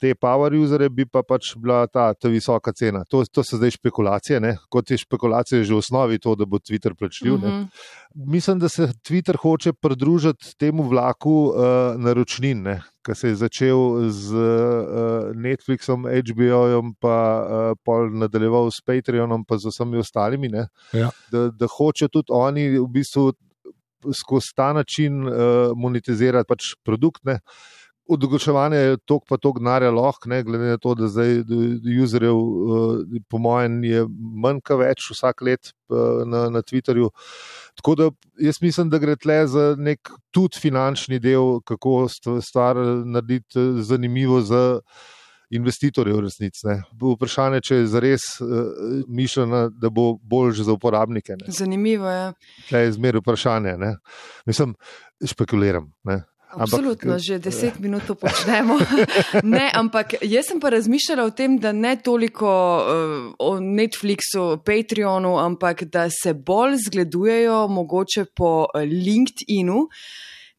te 0.00 0.14
power 0.14 0.54
usere 0.54 0.88
bi 0.88 1.06
pa 1.06 1.22
pač 1.22 1.54
bila 1.56 1.86
ta, 1.86 2.12
ta 2.14 2.28
visoka 2.28 2.72
cena. 2.72 3.04
To, 3.10 3.24
to 3.24 3.44
so 3.44 3.56
zdaj 3.56 3.76
špekulacije, 3.78 4.40
ne? 4.40 4.56
kot 4.70 4.90
je 4.90 4.98
špekulacija 4.98 5.64
že 5.64 5.74
v 5.74 5.78
osnovi 5.80 6.18
to, 6.18 6.34
da 6.34 6.44
bo 6.44 6.58
Twitter 6.58 6.94
plačljiv. 6.98 7.38
ne. 7.42 7.48
Mhm. 7.48 7.64
Mislim, 8.30 8.58
da 8.58 8.68
se 8.68 8.88
Twitter 9.08 9.36
hoče 9.36 9.72
pridružiti 9.72 10.54
temu 10.58 10.82
vlaku 10.82 11.32
uh, 11.50 11.54
naročnin, 11.98 12.62
ne, 12.62 12.76
ki 13.06 13.14
se 13.14 13.28
je 13.28 13.34
začel 13.34 14.08
z 14.10 14.34
uh, 14.34 15.32
Netflixom, 15.34 16.06
HBO-jem, 16.06 16.92
pa 17.00 17.16
uh, 17.42 17.78
pol 17.84 18.12
nadaljeval 18.14 18.70
s 18.70 18.78
Patreonom, 18.86 19.42
pa 19.44 19.58
z 19.58 19.72
vsemi 19.72 19.98
ostalimi. 19.98 20.48
Ne, 20.48 20.68
Ja. 20.92 21.10
da, 21.32 21.48
da 21.50 21.66
hoče 21.66 22.08
tudi 22.08 22.30
oni 22.30 22.68
v 22.78 22.86
bistvu 22.86 23.32
skozi 24.12 24.52
ta 24.56 24.72
način 24.72 25.22
uh, 25.26 25.72
monetizirati 25.76 26.48
pač 26.48 26.74
produkt. 26.84 27.24
Ne. 27.24 27.38
Odločevanje 28.04 28.76
je 28.76 28.96
tok 29.08 29.22
pa 29.28 29.38
tok 29.40 29.62
denarja 29.62 29.88
lahko, 29.94 30.28
ne, 30.28 30.42
glede 30.44 30.74
na 30.74 30.76
to, 30.76 30.92
da 30.98 31.08
zdaj 31.08 31.38
userjev, 32.04 32.36
uh, 32.36 33.16
po 33.32 33.40
mojem, 33.40 33.78
je 33.88 34.04
manj 34.44 34.60
kot 34.60 34.82
več 34.82 35.08
vsak 35.14 35.40
let 35.48 35.72
uh, 35.88 36.20
na, 36.28 36.50
na 36.52 36.60
Twitterju. 36.60 37.08
Tako 37.80 37.94
da 37.96 38.10
jaz 38.44 38.60
mislim, 38.60 38.92
da 38.92 39.00
gre 39.00 39.16
tle 39.16 39.40
za 39.48 39.72
nek 39.80 40.12
tudi 40.36 40.60
finančni 40.60 41.18
del, 41.18 41.62
kako 41.64 42.04
st- 42.12 42.42
stvar 42.44 42.76
narediti 43.08 43.70
zanimivo 43.80 44.42
za 44.44 44.64
investitorje 44.68 45.23
v 45.62 46.20
resnici. 46.20 46.66
ne. 46.66 46.82
Vprašanje, 47.00 47.60
če 47.60 47.74
je 47.74 47.86
zares 47.86 48.22
uh, 48.40 48.48
mišljena, 49.08 49.68
da 49.70 49.90
bo 49.90 50.18
bolj 50.22 50.52
za 50.62 50.72
uporabnike. 50.72 51.36
Ne. 51.40 51.46
Zanimivo 51.48 52.10
je. 52.10 52.32
Tle 52.68 52.78
je 52.78 52.92
zmeraj 52.92 53.20
vprašanje. 53.20 53.76
Ne. 53.78 53.96
Mislim, 54.46 54.74
špekuliram. 55.24 55.92
Ne. 56.04 56.24
Ampak- 56.54 56.62
Absolutno, 56.62 57.18
že 57.18 57.38
deset 57.38 57.78
minut 57.82 58.06
to 58.06 58.14
počnemo. 58.14 58.78
ne, 59.42 59.70
ampak 59.74 60.14
jaz 60.22 60.46
sem 60.46 60.60
pa 60.62 60.70
razmišljala 60.70 61.24
o 61.26 61.30
tem, 61.34 61.58
da 61.58 61.72
ne 61.72 61.96
toliko 61.98 62.46
uh, 62.46 63.34
o 63.38 63.58
Netflixu, 63.60 64.62
Patreonu, 64.62 65.38
ampak 65.38 65.82
da 65.90 66.06
se 66.10 66.34
bolj 66.34 66.76
zgledujejo 66.86 67.66
mogoče 67.68 68.24
po 68.36 68.66
eh, 68.70 68.86
LinkedInu. 68.86 69.88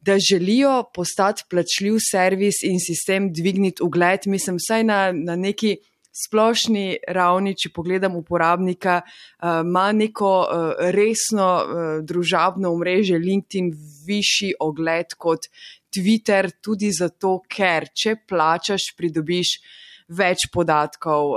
Da 0.06 0.18
želijo 0.20 0.84
postati 0.94 1.44
plačljiv 1.50 1.98
servis 2.12 2.62
in 2.64 2.80
sistem 2.80 3.32
dvigniti 3.34 3.84
ugled, 3.84 4.28
mislim, 4.30 4.60
vsaj 4.62 4.84
na, 4.84 5.00
na 5.12 5.36
neki 5.36 5.78
splošni 6.16 6.98
ravni, 7.12 7.56
če 7.58 7.72
pogledam 7.76 8.16
uporabnika, 8.16 9.00
uh, 9.02 9.62
ima 9.66 9.90
neko 9.92 10.34
uh, 10.44 10.84
resno 10.96 11.48
uh, 11.56 11.88
družabno 12.06 12.72
omrežje 12.76 13.20
LinkedIn 13.20 13.72
višji 14.08 14.54
ogled 14.60 15.18
kot 15.18 15.50
Twitter, 15.96 16.52
tudi 16.62 16.92
zato, 16.94 17.40
ker 17.50 17.90
če 17.96 18.16
plačaš, 18.28 18.92
pridobiš 18.98 19.58
več 20.12 20.50
podatkov, 20.54 21.34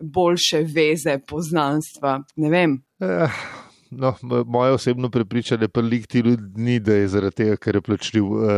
boljše 0.00 0.62
veze, 0.70 1.18
poznanstva. 1.26 2.20
Ne 2.42 2.50
vem. 2.52 2.76
Eh, 3.00 3.40
No, 3.90 4.14
moje 4.46 4.72
osebno 4.72 5.10
prepričanje 5.10 5.68
pa 5.68 5.80
LinkedIn 5.80 6.52
ni, 6.56 6.80
da 6.80 6.94
je 6.94 7.08
zaradi 7.08 7.36
tega, 7.36 7.56
ker 7.56 7.74
je 7.74 7.80
plačljiv, 7.80 8.24
uh, 8.24 8.48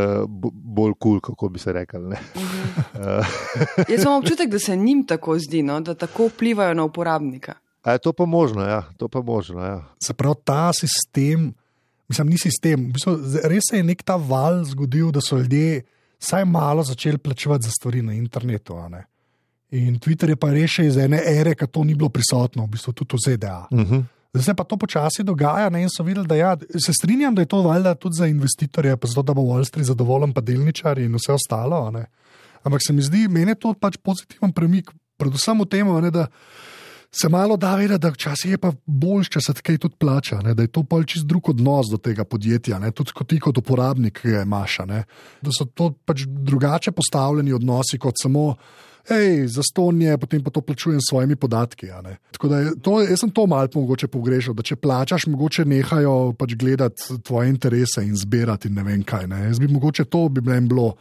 bolj 0.52 0.92
kul, 0.98 1.18
cool, 1.18 1.20
kako 1.20 1.48
bi 1.48 1.58
se 1.58 1.72
rekel. 1.72 2.08
ne. 2.08 2.16
Eh, 2.94 3.24
Jaz 3.92 4.04
imam 4.04 4.18
občutek, 4.18 4.50
da 4.50 4.58
se 4.58 4.76
njim 4.76 5.06
tako 5.06 5.38
zdi, 5.38 5.62
no, 5.62 5.80
da 5.80 5.94
tako 5.94 6.26
vplivajo 6.26 6.74
na 6.74 6.84
uporabnika. 6.84 7.54
A 7.82 7.92
je 7.92 7.98
to 7.98 8.12
pa 8.12 8.26
možno, 8.26 8.62
ja, 8.62 8.82
to 8.96 9.08
pa 9.08 9.22
možno, 9.22 9.64
ja. 9.64 9.84
Se 10.02 10.14
pravi, 10.14 10.34
ta 10.44 10.72
sistem, 10.72 11.52
mislim, 12.08 12.28
ni 12.28 12.38
sistem. 12.38 12.88
V 12.88 12.92
bistvu, 12.92 13.16
res 13.44 13.70
se 13.70 13.76
je 13.76 13.84
nek 13.84 14.02
ta 14.02 14.16
val 14.16 14.64
zgodil, 14.64 15.12
da 15.12 15.20
so 15.20 15.38
ljudje 15.38 15.82
vsaj 16.20 16.44
malo 16.44 16.82
začeli 16.82 17.18
plačevati 17.18 17.64
za 17.64 17.70
stvari 17.70 18.02
na 18.02 18.12
internetu. 18.12 18.76
a 18.76 18.88
ne. 18.88 19.04
In 19.70 19.98
Twitter 20.00 20.28
je 20.28 20.36
pa 20.36 20.50
rešil 20.50 20.86
iz 20.86 20.96
ene 20.96 21.20
ere, 21.26 21.54
ki 21.54 21.66
to 21.66 21.84
ni 21.84 21.94
bilo 21.94 22.08
prisotno, 22.08 22.64
v 22.64 22.72
bistvu 22.72 22.92
tudi 22.92 23.16
v 23.16 23.18
ZDA. 23.24 23.66
Uh 23.70 23.78
-huh. 23.78 24.04
Zdaj 24.36 24.54
pa 24.54 24.64
to 24.64 24.76
počasi 24.76 25.24
dogaja 25.24 25.70
ne, 25.72 25.82
in 25.82 25.88
so 25.88 26.04
videli, 26.04 26.26
da 26.28 26.36
ja, 26.36 26.56
se 26.56 26.92
strinjam, 26.92 27.34
da 27.34 27.42
je 27.42 27.48
to 27.48 27.62
valjda 27.62 27.94
tudi 27.94 28.18
za 28.18 28.26
investitorje, 28.26 28.96
pa 28.96 29.08
zato, 29.08 29.22
da 29.22 29.34
bo 29.34 29.42
Wall 29.42 29.64
Street 29.64 29.86
zadovoljen, 29.86 30.34
pa 30.36 30.40
delničarji 30.40 31.08
in 31.08 31.16
vse 31.16 31.32
ostalo. 31.32 31.90
ne. 31.90 32.06
Ampak 32.62 32.80
se 32.86 32.92
mi 32.92 33.02
zdi, 33.02 33.28
meni 33.28 33.50
je 33.50 33.60
to 33.62 33.74
pač 33.74 33.96
pozitiven 33.96 34.52
premik, 34.52 34.90
predvsem 35.16 35.60
v 35.60 35.66
tem, 35.66 35.88
ne, 36.02 36.10
da 36.10 36.26
se 37.10 37.28
malo 37.28 37.56
da 37.56 37.74
vedeti, 37.74 37.98
da 37.98 38.10
včasih 38.12 38.50
je 38.50 38.58
pa 38.58 38.72
bolj, 38.84 39.30
če 39.32 39.40
se 39.40 39.54
kaj 39.64 39.78
tudi 39.78 39.96
plača, 39.98 40.42
ne, 40.44 40.54
da 40.54 40.66
je 40.66 40.72
to 40.72 40.84
pač 40.84 41.14
čist 41.14 41.26
drug 41.26 41.48
odnos 41.54 41.88
do 41.88 41.96
tega 41.96 42.24
podjetja, 42.28 42.78
ne, 42.78 42.92
tudi 42.92 43.14
kot 43.16 43.30
ti 43.30 43.38
kot 43.40 43.58
uporabnik, 43.58 44.20
ki 44.20 44.34
ga 44.36 44.42
imaš. 44.44 44.78
ne. 44.86 45.04
Da 45.40 45.54
so 45.54 45.64
to 45.64 45.94
pač 46.04 46.26
drugače 46.28 46.92
postavljeni 46.92 47.56
odnosi 47.56 47.98
kot 47.98 48.20
samo. 48.20 48.52
Hej, 49.08 49.46
za 49.48 49.62
stonje, 49.64 50.18
potem 50.20 50.42
pa 50.44 50.50
to 50.52 50.60
plačujem 50.60 51.00
s 51.00 51.08
svojimi 51.08 51.36
podatki. 51.36 51.86
Tako 52.32 52.48
da 52.48 52.56
to, 52.82 53.00
jaz 53.00 53.20
sem 53.20 53.30
to 53.30 53.46
malo 53.46 53.68
mogoče 53.74 54.08
pogrešal, 54.08 54.54
da 54.54 54.62
če 54.62 54.76
plačaš, 54.76 55.26
mogoče 55.32 55.64
nehajo 55.64 56.34
pač 56.38 56.52
gledati 56.54 57.16
tvoje 57.24 57.48
interese 57.48 58.04
in 58.04 58.16
zbirati 58.16 58.68
in 58.68 58.74
ne 58.74 58.84
vem 58.84 59.02
kaj. 59.02 59.26
Ne. 59.26 59.46
Jaz 59.48 59.58
bi 59.58 59.68
mogoče 59.72 60.04
to 60.04 60.28
bi 60.28 60.44
meni 60.44 60.68
bilo 60.68 60.92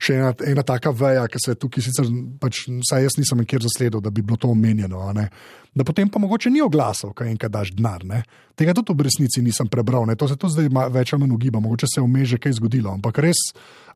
še 0.00 0.16
ena, 0.16 0.32
ena 0.48 0.64
taka 0.64 0.94
veja, 0.96 1.26
ki 1.28 1.42
se 1.44 1.54
tukaj 1.60 1.84
sicer, 1.84 2.08
pač, 2.40 2.64
saj 2.88 3.04
jaz 3.04 3.18
nisem 3.20 3.44
nikjer 3.44 3.68
zasledil, 3.68 4.00
da 4.00 4.08
bi 4.10 4.24
bilo 4.24 4.40
to 4.40 4.48
omenjeno. 4.48 5.12
Da 5.76 5.84
potem 5.84 6.08
pa 6.08 6.18
mogoče 6.18 6.48
ni 6.50 6.64
oglasov, 6.64 7.12
kaj 7.12 7.28
enkrat 7.28 7.52
daš 7.52 7.74
denar. 7.76 8.08
Ne. 8.08 8.22
Tega 8.56 8.72
tudi 8.72 8.96
v 8.96 9.10
resnici 9.10 9.44
nisem 9.44 9.68
prebral, 9.68 10.08
ne. 10.08 10.16
to 10.16 10.28
se 10.28 10.40
tudi 10.40 10.56
zdaj 10.56 10.92
več 10.96 11.12
ali 11.12 11.26
manj 11.26 11.36
ugiba, 11.36 11.60
mogoče 11.60 11.92
se 11.92 12.00
je 12.00 12.08
vmes 12.08 12.32
že 12.32 12.40
kaj 12.40 12.56
zgodilo, 12.56 12.96
ampak 12.96 13.20
res 13.20 13.50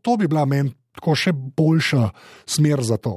to 0.04 0.21
bi 0.21 0.28
bila 0.28 0.44
meni 0.44 0.76
tako 0.98 1.14
še 1.18 1.32
boljša 1.32 2.08
smer 2.56 2.82
za 2.86 2.96
to. 2.96 3.16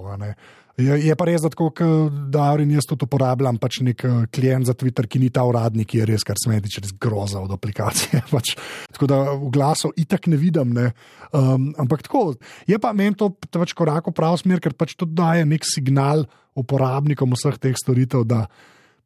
Je, 0.77 0.93
je 1.07 1.13
pa 1.17 1.25
res, 1.25 1.41
da 1.41 1.50
tako, 1.50 1.72
kot 1.74 2.17
Davrin, 2.29 2.69
jaz 2.75 2.86
tudi 2.86 3.07
uporabljam 3.07 3.57
pač 3.57 3.79
nek 3.81 4.03
eh, 4.05 4.17
klient 4.29 4.69
za 4.69 4.75
Twitter, 4.77 5.07
ki 5.10 5.24
ni 5.24 5.31
ta 5.34 5.41
uradnik, 5.50 5.89
ki 5.89 6.03
je 6.03 6.05
res, 6.12 6.25
kar 6.25 6.38
se 6.38 6.51
meni 6.51 6.62
tiče, 6.67 6.84
groza 7.01 7.41
od 7.41 7.55
aplikacije. 7.55 8.22
Pač, 8.36 8.53
tako 8.93 9.10
da 9.10 9.17
v 9.31 9.50
glasu 9.53 9.89
itak 9.98 10.29
ne 10.29 10.38
vidim. 10.38 10.75
Ne. 10.77 10.91
Um, 11.34 11.72
ampak 11.81 12.05
tako, 12.05 12.36
je 12.69 12.77
pa 12.77 12.93
meni 12.93 13.17
to 13.17 13.31
pač 13.34 13.74
korak 13.77 14.12
v 14.12 14.13
pravo 14.15 14.38
smer, 14.38 14.62
ker 14.62 14.77
pač 14.77 14.93
to 14.93 15.10
daje 15.10 15.48
nek 15.50 15.65
signal 15.65 16.27
uporabnikom 16.57 17.34
vseh 17.34 17.57
teh 17.62 17.77
storitev, 17.77 18.27
da 18.29 18.46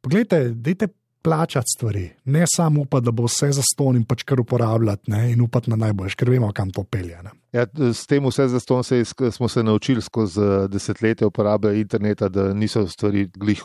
pogledajte, 0.04 0.52
dajte 0.52 0.92
plačati 1.22 1.72
stvari, 1.78 2.04
ne 2.24 2.44
samo 2.50 2.84
upati, 2.84 3.08
da 3.08 3.16
bo 3.16 3.24
vse 3.24 3.48
za 3.56 3.64
ston 3.64 3.96
in 3.96 4.04
pač 4.04 4.26
kar 4.28 4.40
uporabljati 4.44 5.08
ne, 5.14 5.30
in 5.32 5.40
upati 5.40 5.72
na 5.72 5.80
najboljš, 5.86 6.20
ker 6.20 6.36
vemo, 6.36 6.52
kam 6.52 6.68
to 6.74 6.84
pelje. 6.84 7.16
Ne. 7.24 7.32
Ja, 7.52 7.66
s 7.92 8.06
tem 8.06 8.24
vse 8.24 8.46
zaston 8.48 8.80
se 8.82 9.02
smo 9.30 9.48
se 9.48 9.62
naučili 9.62 10.02
skozi 10.02 10.40
eh, 10.40 10.68
desetletja 10.68 11.26
uporabe 11.26 11.74
interneta, 11.76 12.28
da 12.28 12.52
niso 12.54 12.86
stvari 12.88 13.28
glih 13.36 13.60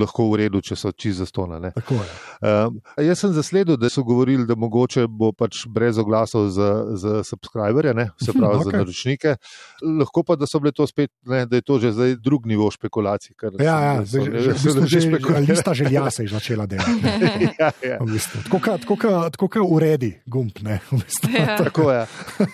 lahko 0.00 0.28
v 0.30 0.36
redu, 0.36 0.60
če 0.60 0.76
so 0.76 0.92
čisto 0.92 1.18
zastone. 1.18 1.72
Tako 1.72 1.94
je. 1.96 2.06
Um, 2.40 2.76
jaz 2.98 3.18
sem 3.18 3.32
zasledil, 3.32 3.76
da 3.76 3.88
so 3.88 4.02
govorili, 4.02 4.46
da 4.46 4.54
mogoče 4.56 5.06
bo 5.08 5.32
pač 5.32 5.66
brez 5.66 5.98
oglasov 5.98 6.48
za, 6.50 6.68
za 6.94 7.24
subscriberje, 7.24 7.94
ne? 7.94 8.10
se 8.16 8.32
pravi 8.32 8.42
Mhm, 8.44 8.54
okay. 8.54 8.60
okej. 8.60 8.70
za 8.70 8.78
naročnike. 8.78 9.34
Lahko 9.98 10.22
pa, 10.22 10.36
da 10.36 10.46
so 10.46 10.60
bile 10.60 10.72
to 10.72 10.86
spet, 10.86 11.10
ne, 11.24 11.42
da 11.46 11.56
je 11.56 11.62
to 11.62 11.78
že 11.78 11.92
zdaj 11.92 12.16
drug 12.16 12.46
nivo 12.46 12.70
špekulacij. 12.70 13.34
ker 13.34 13.50
Ja, 13.58 13.80
ja, 13.80 13.94
so- 13.98 14.06
zdaj, 14.06 14.22
že, 14.22 14.38
že, 14.40 14.54
so- 14.54 14.78
že, 14.78 14.86
že, 14.86 15.00
špekulirajo. 15.02 15.46
lista 15.48 15.74
želja 15.74 16.10
se 16.10 16.22
je 16.22 16.28
začela 16.30 16.66
delati. 16.66 17.02
ja, 17.58 17.70
ja. 17.82 17.98
v 18.00 18.06
bistvu. 18.06 18.40
Tako 18.46 19.46
kot 19.48 19.62
uredi 19.64 20.14
gumb. 20.26 20.54
Ne, 20.60 20.78
v 20.86 21.02
bistvu. 21.02 21.30
Ja, 21.32 21.56
Tako 21.58 21.90
je. 21.90 22.06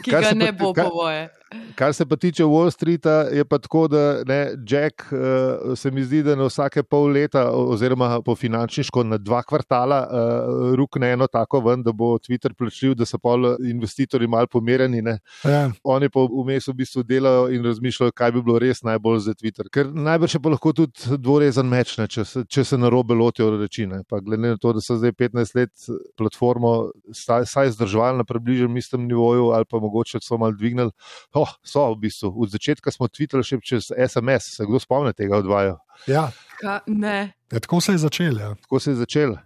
ki 0.03 0.11
Kar 0.11 0.23
ga 0.23 0.29
se 0.29 0.35
ne 0.35 0.53
bo, 0.53 0.73
kar- 0.79 0.89
po 0.91 0.95
moje. 0.95 1.31
Kar 1.75 1.95
se 1.95 2.07
pa 2.07 2.17
tiče 2.17 2.45
Wall 2.45 2.71
Streeta, 2.71 3.11
je 3.11 3.45
pa 3.45 3.59
tako, 3.59 3.89
da 3.89 4.23
ne, 4.27 4.51
Jack 4.69 5.13
uh, 5.13 5.79
se 5.79 5.91
mi 5.91 6.05
zdi, 6.05 6.23
da 6.23 6.37
na 6.37 6.45
vsake 6.45 6.83
pol 6.83 7.09
leta, 7.13 7.47
oziroma 7.53 8.21
po 8.23 8.35
finančniško 8.37 9.05
na 9.05 9.19
dva 9.19 9.43
kvartala, 9.43 10.01
uh, 10.05 10.75
rukne 10.77 11.13
eno 11.13 11.27
tako 11.27 11.61
ven, 11.61 11.83
da 11.83 11.93
bo 11.93 12.19
Twitter 12.19 12.53
plačljiv, 12.53 12.95
da 12.95 13.07
so 13.07 13.19
pol 13.19 13.55
investitorji 13.71 14.29
mal 14.29 14.47
pomerjeni. 14.47 15.03
Ja. 15.45 15.71
Oni 15.85 16.09
pa 16.13 16.27
vmes 16.29 16.69
v 16.69 16.75
bistvu 16.83 17.03
delajo 17.03 17.49
in 17.55 17.65
razmišljajo, 17.65 18.13
kaj 18.13 18.33
bi 18.33 18.43
bilo 18.43 18.59
res 18.59 18.83
najbolj 18.83 19.21
za 19.31 19.35
Twitter. 19.35 19.71
Ker 19.73 19.89
najbrž 19.95 20.35
je 20.35 20.43
pa 20.43 20.53
lahko 20.53 20.73
tudi 20.73 21.17
dvorezen 21.17 21.69
meč, 21.69 21.97
ne, 21.99 22.09
če, 22.11 22.25
se, 22.29 22.45
če 22.45 22.65
se 22.65 22.79
na 22.79 22.91
robe 22.93 23.15
lotijo 23.15 23.55
reči. 23.57 23.87
Glede 24.11 24.43
na 24.43 24.57
to, 24.61 24.75
da 24.77 24.85
so 24.85 24.99
zdaj 24.99 25.15
15 25.17 25.57
let 25.57 25.89
platformo 26.19 26.91
saj 27.15 27.73
zdržali 27.73 28.19
na 28.21 28.25
približnem 28.29 28.77
istem 28.77 29.07
nivoju 29.09 29.51
ali 29.57 29.65
pa 29.71 29.79
mogoče 29.81 30.21
so 30.23 30.37
mal 30.37 30.53
dvignili. 30.53 30.91
Oh, 31.39 31.51
so 31.63 31.85
v 31.93 32.01
bistvu. 32.03 32.33
Od 32.35 32.51
začetka 32.51 32.91
smo 32.91 33.07
tvitali 33.07 33.47
še 33.47 33.61
čez 33.63 33.93
SMS, 33.95 34.57
se 34.57 34.67
kdo 34.67 34.81
spomni 34.83 35.15
tega 35.15 35.39
odvaja. 35.39 35.77
Ja. 36.11 36.29
Ka, 36.59 36.81
ne. 36.87 37.33
Ja, 37.53 37.61
tako 37.63 37.81
se 37.85 37.95
je 37.95 38.03
začel. 38.03 38.41
Ja. 38.43 38.55
Tako 38.65 38.81
se 38.83 38.91
je 38.91 38.99
začel. 39.05 39.37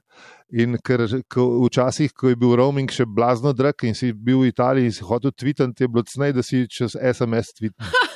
In 0.52 0.76
ker 0.84 1.04
ko, 1.32 1.46
včasih, 1.66 2.12
ko 2.16 2.32
je 2.32 2.36
bil 2.36 2.56
roaming 2.60 2.92
še 2.92 3.06
blazno 3.08 3.52
drag 3.56 3.84
in 3.88 3.96
si 3.96 4.12
bil 4.12 4.42
v 4.44 4.52
Italiji 4.52 4.88
in 4.88 4.96
si 4.96 5.04
hotel 5.04 5.32
tvitati, 5.32 5.84
je 5.84 5.88
bilo 5.88 6.04
cnej, 6.04 6.34
da 6.36 6.44
si 6.44 6.64
čez 6.68 6.96
SMS 6.96 7.56
tvitnil. 7.56 7.92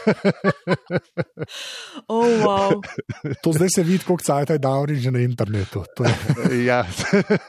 oh, 2.08 2.28
wow. 2.44 2.82
To 3.42 3.52
zdaj 3.52 3.68
se 3.74 3.82
vidi, 3.82 3.98
kako 3.98 4.16
cajt 4.16 4.50
je 4.50 4.58
dal 4.58 4.86
že 4.90 5.10
na 5.10 5.20
internetu. 5.20 5.84
ja. 6.68 6.86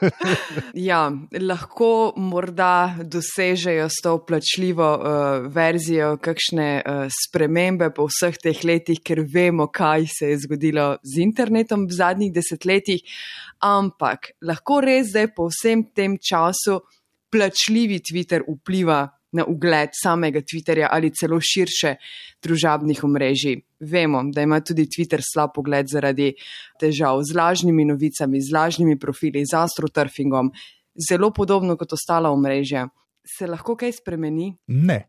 ja, 0.90 1.12
lahko 1.40 2.12
morda 2.16 2.94
dosežejo 3.04 3.88
s 3.88 4.02
to 4.02 4.18
plačljivo 4.26 4.88
uh, 4.96 5.06
verzijo 5.52 6.16
kakšne 6.16 6.68
uh, 6.80 7.06
spremembe 7.10 7.90
po 7.94 8.06
vseh 8.10 8.36
teh 8.42 8.64
letih, 8.64 9.00
ker 9.04 9.24
vemo, 9.34 9.68
kaj 9.72 10.06
se 10.18 10.32
je 10.32 10.42
zgodilo 10.46 10.96
z 11.02 11.22
internetom 11.22 11.86
v 11.86 11.96
zadnjih 11.96 12.32
desetletjih, 12.32 13.02
ampak 13.62 14.32
lahko 14.42 14.80
res 14.84 15.12
zdaj 15.12 15.32
po 15.36 15.48
vsem 15.50 15.86
tem 15.94 16.18
času 16.18 16.80
plačljivi 17.32 18.02
Twitter 18.04 18.44
vpliva 18.44 19.06
na 19.32 19.44
ugled 19.48 19.90
samega 19.96 20.40
Twitterja 20.40 20.88
ali 20.90 21.10
celo 21.10 21.40
širše 21.40 21.94
družabnih 22.42 23.04
omrežij. 23.04 23.60
Vemo, 23.80 24.22
da 24.32 24.42
ima 24.42 24.60
tudi 24.60 24.86
Twitter 24.86 25.22
slab 25.24 25.54
pogled 25.54 25.88
zaradi 25.88 26.32
težav 26.80 27.22
z 27.24 27.36
lažnimi 27.36 27.84
novicami, 27.84 28.40
z 28.40 28.52
lažnimi 28.52 28.98
profili, 28.98 29.44
z 29.46 29.56
astroturfingom, 29.64 30.52
zelo 31.08 31.32
podobno 31.32 31.76
kot 31.76 31.92
ostala 31.92 32.30
omrežja. 32.30 32.88
Se 33.24 33.46
lahko 33.46 33.76
kaj 33.78 33.92
spremeni? 34.00 34.52
Ne. 34.66 35.04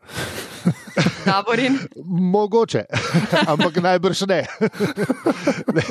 Taborin? 1.25 1.77
Mogoče, 2.05 2.83
ampak 3.51 3.77
najbrž 3.83 4.21
ne. 4.27 4.45
ne. 5.73 5.83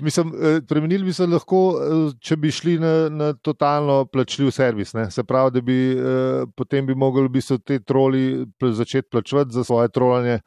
Mislim, 0.00 0.32
eh, 0.34 0.60
premenili 0.68 1.04
bi 1.04 1.12
se 1.12 1.26
lahko, 1.26 1.60
eh, 1.76 2.16
če 2.20 2.36
bi 2.36 2.52
šli 2.52 2.78
na, 2.78 2.94
na 3.08 3.32
totalno 3.32 4.04
plačljiv 4.12 4.50
servis. 4.54 4.94
Ne. 4.94 5.10
Se 5.10 5.24
pravi, 5.24 5.54
da 5.58 5.60
bi 5.60 5.78
eh, 5.92 6.44
potem 6.56 6.86
bi 6.86 6.94
mogli 6.94 7.28
bi 7.28 7.40
se 7.40 7.58
te 7.58 7.80
troli 7.84 8.46
začeti 8.62 9.08
plačevati 9.10 9.52
za 9.52 9.64
svoje 9.64 9.88
trolanje, 9.88 10.40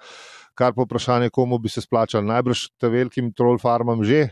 kar 0.55 0.73
po 0.73 0.85
vprašanju, 0.85 1.29
komu 1.33 1.59
bi 1.59 1.69
se 1.69 1.81
splačali. 1.81 2.27
Najbrž 2.27 2.67
te 2.79 2.89
velikim 2.89 3.33
troll 3.33 3.59
farmam 3.59 4.03
že 4.03 4.27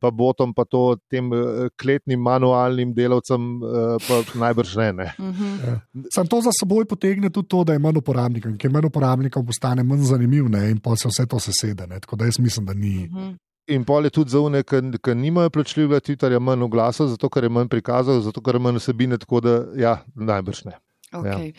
pa 0.00 0.10
botom, 0.10 0.54
pa 0.56 0.64
to 0.64 0.96
tem 1.10 1.28
uh, 1.32 1.68
kletnim 1.80 2.20
manualnim 2.20 2.94
delavcem, 2.96 3.50
uh, 3.62 3.96
pa 4.06 4.22
najbrž 4.40 4.76
ne. 4.76 4.92
ne. 4.92 5.12
Uh 5.18 5.26
-huh. 5.26 5.66
ja. 5.66 5.80
Sam 6.14 6.26
to 6.26 6.40
za 6.40 6.50
seboj 6.60 6.84
potegne 6.84 7.30
tudi 7.30 7.48
to, 7.48 7.64
da 7.64 7.72
je 7.72 7.78
manj 7.78 7.98
uporabnikov, 7.98 8.56
ker 8.58 8.70
manj 8.70 8.86
uporabnikov 8.86 9.46
postane 9.46 9.82
manj 9.82 10.02
zanimiv 10.02 10.48
ne? 10.48 10.70
in 10.70 10.80
pa 10.80 10.96
se 10.96 11.08
vse 11.08 11.26
to 11.26 11.38
sesede. 11.38 11.86
Ne? 11.86 12.00
Tako 12.00 12.16
da 12.16 12.24
jaz 12.24 12.38
mislim, 12.38 12.66
da 12.66 12.74
ni. 12.74 13.08
Uh 13.12 13.18
-huh. 13.18 13.36
In 13.66 13.84
pol 13.84 14.04
je 14.04 14.10
tudi 14.10 14.30
za 14.30 14.40
une, 14.40 14.62
ki 14.62 15.14
nimajo 15.14 15.50
plačljivega 15.50 16.00
Twitterja, 16.00 16.38
manj 16.38 16.62
oglasov, 16.62 17.08
zato 17.08 17.28
ker 17.28 17.44
je 17.44 17.48
manj 17.48 17.68
prikazal, 17.68 18.20
zato 18.20 18.40
ker 18.40 18.54
je 18.54 18.60
manj 18.60 18.76
vsebine, 18.76 19.18
tako 19.18 19.40
da 19.40 19.64
ja, 19.76 20.04
najbrž 20.14 20.64
ne. 20.64 20.72
Okay. 21.12 21.50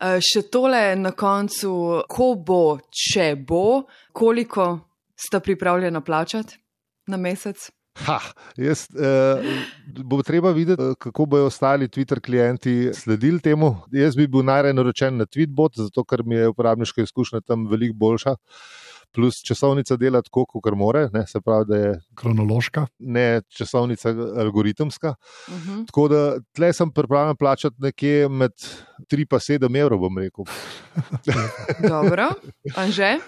Ja. 0.00 0.16
Uh, 0.16 0.20
še 0.20 0.42
tole 0.52 0.96
na 0.96 1.14
koncu, 1.16 1.72
ko 2.08 2.34
bo, 2.46 2.78
če 2.92 3.36
bo, 3.48 3.88
koliko 4.12 4.68
sta 5.16 5.40
pripravljena 5.40 6.00
plačati 6.00 6.58
na 7.08 7.16
mesec? 7.16 7.70
Ha, 8.06 8.18
jaz, 8.56 8.86
eh, 8.94 9.42
bo 10.04 10.22
treba 10.22 10.50
videti, 10.50 10.82
eh, 10.82 10.94
kako 10.98 11.26
bodo 11.26 11.46
ostali 11.46 11.88
Twitter 11.88 12.20
klienti 12.20 12.90
sledili 12.94 13.40
temu. 13.40 13.76
Jaz 13.92 14.16
bi 14.16 14.26
bil 14.26 14.44
najraje 14.44 14.74
naročen 14.74 15.16
na 15.16 15.26
Tweetbot, 15.26 15.76
zato 15.76 16.04
ker 16.04 16.22
mi 16.24 16.34
je 16.34 16.48
uporabniška 16.48 17.02
izkušnja 17.02 17.40
tam 17.40 17.66
veliko 17.66 17.96
boljša. 17.96 18.36
Plus 19.14 19.40
časovnica 19.42 19.96
dela 19.96 20.20
tako, 20.22 20.44
kot 20.46 20.74
more, 20.76 21.08
ne, 21.12 21.24
se 21.26 21.40
pravi, 21.40 21.64
da 21.68 21.76
je 21.76 21.92
kronološka. 22.14 22.86
Ne, 22.98 23.40
časovnica 23.48 24.12
algoritemska. 24.36 25.14
Uh 25.48 25.54
mhm. 25.54 25.70
-huh. 25.70 25.86
Tako 25.86 26.08
da 26.08 26.36
tle 26.52 26.72
sem 26.72 26.90
pripravljen 26.92 27.36
plačati 27.36 27.76
nekje 27.78 28.28
med 28.28 28.52
3 29.10 29.18
in 29.18 29.68
7 29.68 29.80
evrov, 29.80 29.98
bom 29.98 30.18
rekel. 30.18 30.44
Dobro, 31.88 32.28
anže. 32.76 33.18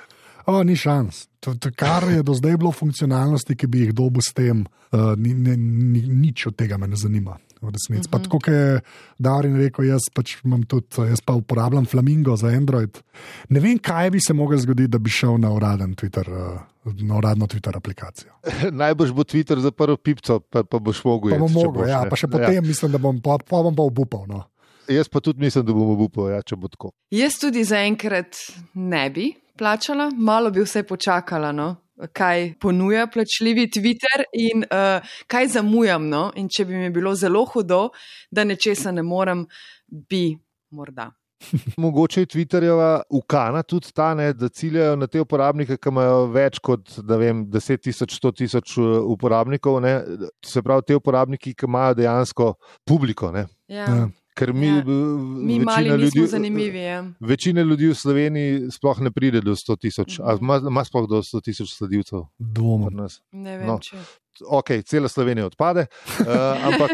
O, 0.46 0.62
ni 0.64 0.76
šans. 0.76 1.26
To, 1.40 1.54
to, 1.54 1.70
kar 1.76 2.04
je 2.08 2.22
do 2.22 2.34
zdaj 2.36 2.56
bilo 2.60 2.72
funkcionalnosti, 2.72 3.56
ki 3.56 3.66
bi 3.66 3.86
jih 3.86 3.92
dobil 3.96 4.24
s 4.24 4.34
tem, 4.36 4.64
uh, 4.92 5.12
ni, 5.16 5.34
ni, 5.34 5.56
ni, 5.56 6.02
nič 6.26 6.46
od 6.50 6.56
tega 6.56 6.78
me 6.78 6.88
ne 6.88 6.96
zanima. 6.96 7.38
Uh 7.60 7.68
-huh. 7.68 8.10
Pa 8.10 8.18
mhm. 8.18 8.24
tako, 8.24 8.38
kot 8.38 8.48
je 8.48 8.80
Darin 9.18 9.56
rekel, 9.56 9.84
jaz, 9.84 10.08
pač 10.14 10.36
tudi, 10.68 10.86
jaz 11.08 11.20
pa 11.20 11.32
uporabljam 11.32 11.86
Flamingo 11.86 12.36
za 12.36 12.48
Android. 12.48 12.98
Ne 13.48 13.60
vem, 13.60 13.78
kaj 13.78 14.10
bi 14.10 14.20
se 14.20 14.32
lahko 14.32 14.56
zgodilo, 14.56 14.88
da 14.88 14.98
bi 14.98 15.10
šel 15.10 15.38
na 15.38 15.52
uraden 15.52 15.94
Twitter. 15.94 16.28
Uh, 16.28 16.60
Na 16.84 17.16
uradno 17.16 17.46
Twitter 17.46 17.76
aplikacijo. 17.76 18.32
Najbrž 18.72 19.12
bo 19.12 19.24
Twitter 19.24 19.60
zaprl 19.60 19.94
pipco, 19.96 20.40
pa, 20.40 20.64
pa 20.64 20.78
boš 20.78 21.04
mogel. 21.04 21.30
Pa 21.30 21.38
bom 21.38 21.52
mogel, 21.52 21.88
ja, 21.88 22.06
pa 22.10 22.16
še 22.16 22.26
potem 22.26 22.54
ja. 22.54 22.60
mislim, 22.60 22.92
da 22.92 22.98
bom 22.98 23.20
pa, 23.20 23.36
pa 23.36 23.60
bom 23.62 23.76
pa 23.76 23.82
obupal. 23.82 24.24
No. 24.28 24.44
Jaz 24.88 25.08
pa 25.08 25.20
tudi 25.20 25.44
mislim, 25.44 25.66
da 25.66 25.72
bom 25.76 25.90
obupal, 25.92 26.30
ja, 26.32 26.40
če 26.42 26.56
bo 26.56 26.68
tako. 26.72 26.94
Jaz 27.12 27.36
tudi 27.36 27.64
zaenkrat 27.68 28.40
ne 28.74 29.04
bi, 29.12 29.28
plačala, 29.60 30.08
malo 30.16 30.50
bi 30.50 30.64
vse 30.64 30.82
počakala, 30.88 31.52
no? 31.52 31.76
kaj 32.16 32.54
ponuja 32.60 33.06
plačljivi 33.12 33.66
Twitter 33.68 34.22
in 34.32 34.64
uh, 34.64 35.04
kaj 35.28 35.50
zamujam. 35.52 36.08
No? 36.08 36.30
In 36.40 36.48
če 36.48 36.64
bi 36.64 36.80
mi 36.80 36.90
bilo 36.90 37.12
zelo 37.14 37.44
hudo, 37.44 37.90
da 38.30 38.44
nečesa 38.44 38.92
ne 38.92 39.04
morem, 39.04 39.44
bi 39.86 40.30
morda. 40.72 41.10
Mogoče 41.82 42.20
je 42.20 42.26
Twitterjeva 42.26 43.02
ukana 43.10 43.62
tudi 43.62 43.92
ta, 43.92 44.14
ne, 44.14 44.32
da 44.32 44.48
ciljajo 44.48 44.96
na 44.96 45.06
te 45.06 45.20
uporabnike, 45.20 45.76
ki 45.76 45.88
imajo 45.88 46.26
več 46.34 46.58
kot 46.64 46.98
vem, 47.08 47.46
10 47.48 47.84
tisoč, 47.84 48.16
100 48.20 48.32
tisoč 48.42 48.76
eh, 48.78 48.88
uporabnikov. 49.14 49.80
Ne. 49.84 49.94
Se 50.44 50.62
pravi, 50.62 50.88
te 50.88 50.98
uporabniki, 50.98 51.54
ki 51.56 51.68
imajo 51.68 51.96
dejansko 52.02 52.52
publiko. 52.88 53.32
Ja. 53.36 53.46
Ja. 53.72 54.08
Ker 54.34 54.52
mi, 54.52 54.66
ja. 54.66 54.84
mi 54.84 55.58
mali 55.60 55.88
ljudi, 55.88 56.26
zanimivi. 56.26 56.78
Ja. 56.78 57.04
Večina 57.20 57.62
ljudi 57.62 57.90
v 57.90 57.94
Sloveniji 57.94 58.70
sploh 58.70 59.00
ne 59.00 59.10
pride 59.10 59.40
do 59.40 59.56
100 59.56 59.76
tisoč, 59.80 60.18
mm 60.18 60.24
-hmm. 60.24 60.68
ima 60.68 60.84
sploh 60.84 61.08
do 61.08 61.22
100 61.22 61.42
tisoč 61.44 61.74
sledilcev. 61.76 62.20
Dvomim. 62.38 63.06
Ne 63.32 63.58
vem, 63.58 63.66
no. 63.66 63.78
če. 63.82 63.96
Ok, 64.48 64.70
cela 64.86 65.08
Slovenija 65.08 65.46
odpade, 65.46 65.86
uh, 66.20 66.26
ampak 66.64 66.90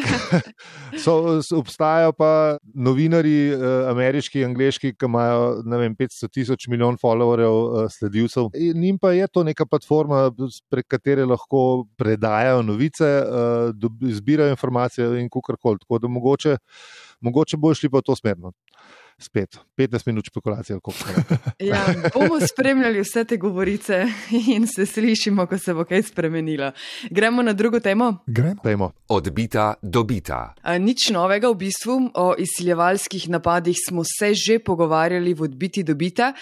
so, 1.04 1.42
so, 1.42 1.58
obstajajo 1.58 2.12
pa 2.12 2.58
novinari, 2.74 3.54
uh, 3.54 3.90
ameriški, 3.90 4.44
angliški, 4.44 4.94
ki 4.98 5.06
imajo 5.06 5.62
vem, 5.78 5.94
500 5.94 6.30
tisoč 6.32 6.66
milijon 6.72 6.96
followerjev, 6.98 7.52
uh, 7.52 7.90
sledilcev. 7.92 8.48
In 8.54 8.80
njim 8.80 8.98
pa 8.98 9.12
je 9.12 9.28
to 9.28 9.44
neka 9.44 9.66
platforma, 9.66 10.30
prek 10.70 10.88
katere 10.88 11.24
lahko 11.24 11.84
predajajo 11.96 12.62
novice, 12.62 13.12
uh, 13.22 14.10
zbirajo 14.18 14.56
informacije 14.56 15.20
in 15.20 15.30
kar 15.30 15.56
koli. 15.60 15.78
Tako 15.78 15.98
da 15.98 16.08
mogoče 16.08 16.56
mogoče 17.20 17.56
bo 17.56 17.74
šli 17.74 17.90
pa 17.90 17.98
v 17.98 18.06
to 18.06 18.16
smer. 18.16 18.38
No. 18.38 18.52
Spet 19.18 19.56
15 19.76 20.06
minut 20.06 20.26
špekulacije. 20.28 20.78
ja, 21.70 21.86
bomo 22.14 22.40
spremljali 22.40 23.00
vse 23.00 23.24
te 23.24 23.36
govorice 23.36 24.04
in 24.52 24.66
se 24.68 24.86
slišimo, 24.86 25.46
ko 25.46 25.58
se 25.58 25.74
bo 25.74 25.84
kaj 25.84 26.02
spremenilo. 26.02 26.72
Gremo 27.10 27.42
na 27.42 27.52
drugo 27.52 27.80
temo. 27.80 28.18
Gremo. 28.26 28.90
Odbita, 29.08 29.74
dobita. 29.82 30.54
A, 30.62 30.78
nič 30.78 31.08
novega 31.10 31.48
v 31.48 31.56
bistvu. 31.64 31.96
O 32.14 32.34
izsiljevalskih 32.38 33.28
napadih 33.28 33.76
smo 33.88 34.04
se 34.04 34.34
že 34.34 34.58
pogovarjali 34.58 35.34
v 35.34 35.42
odbiti, 35.42 35.82
dobita. 35.82 36.34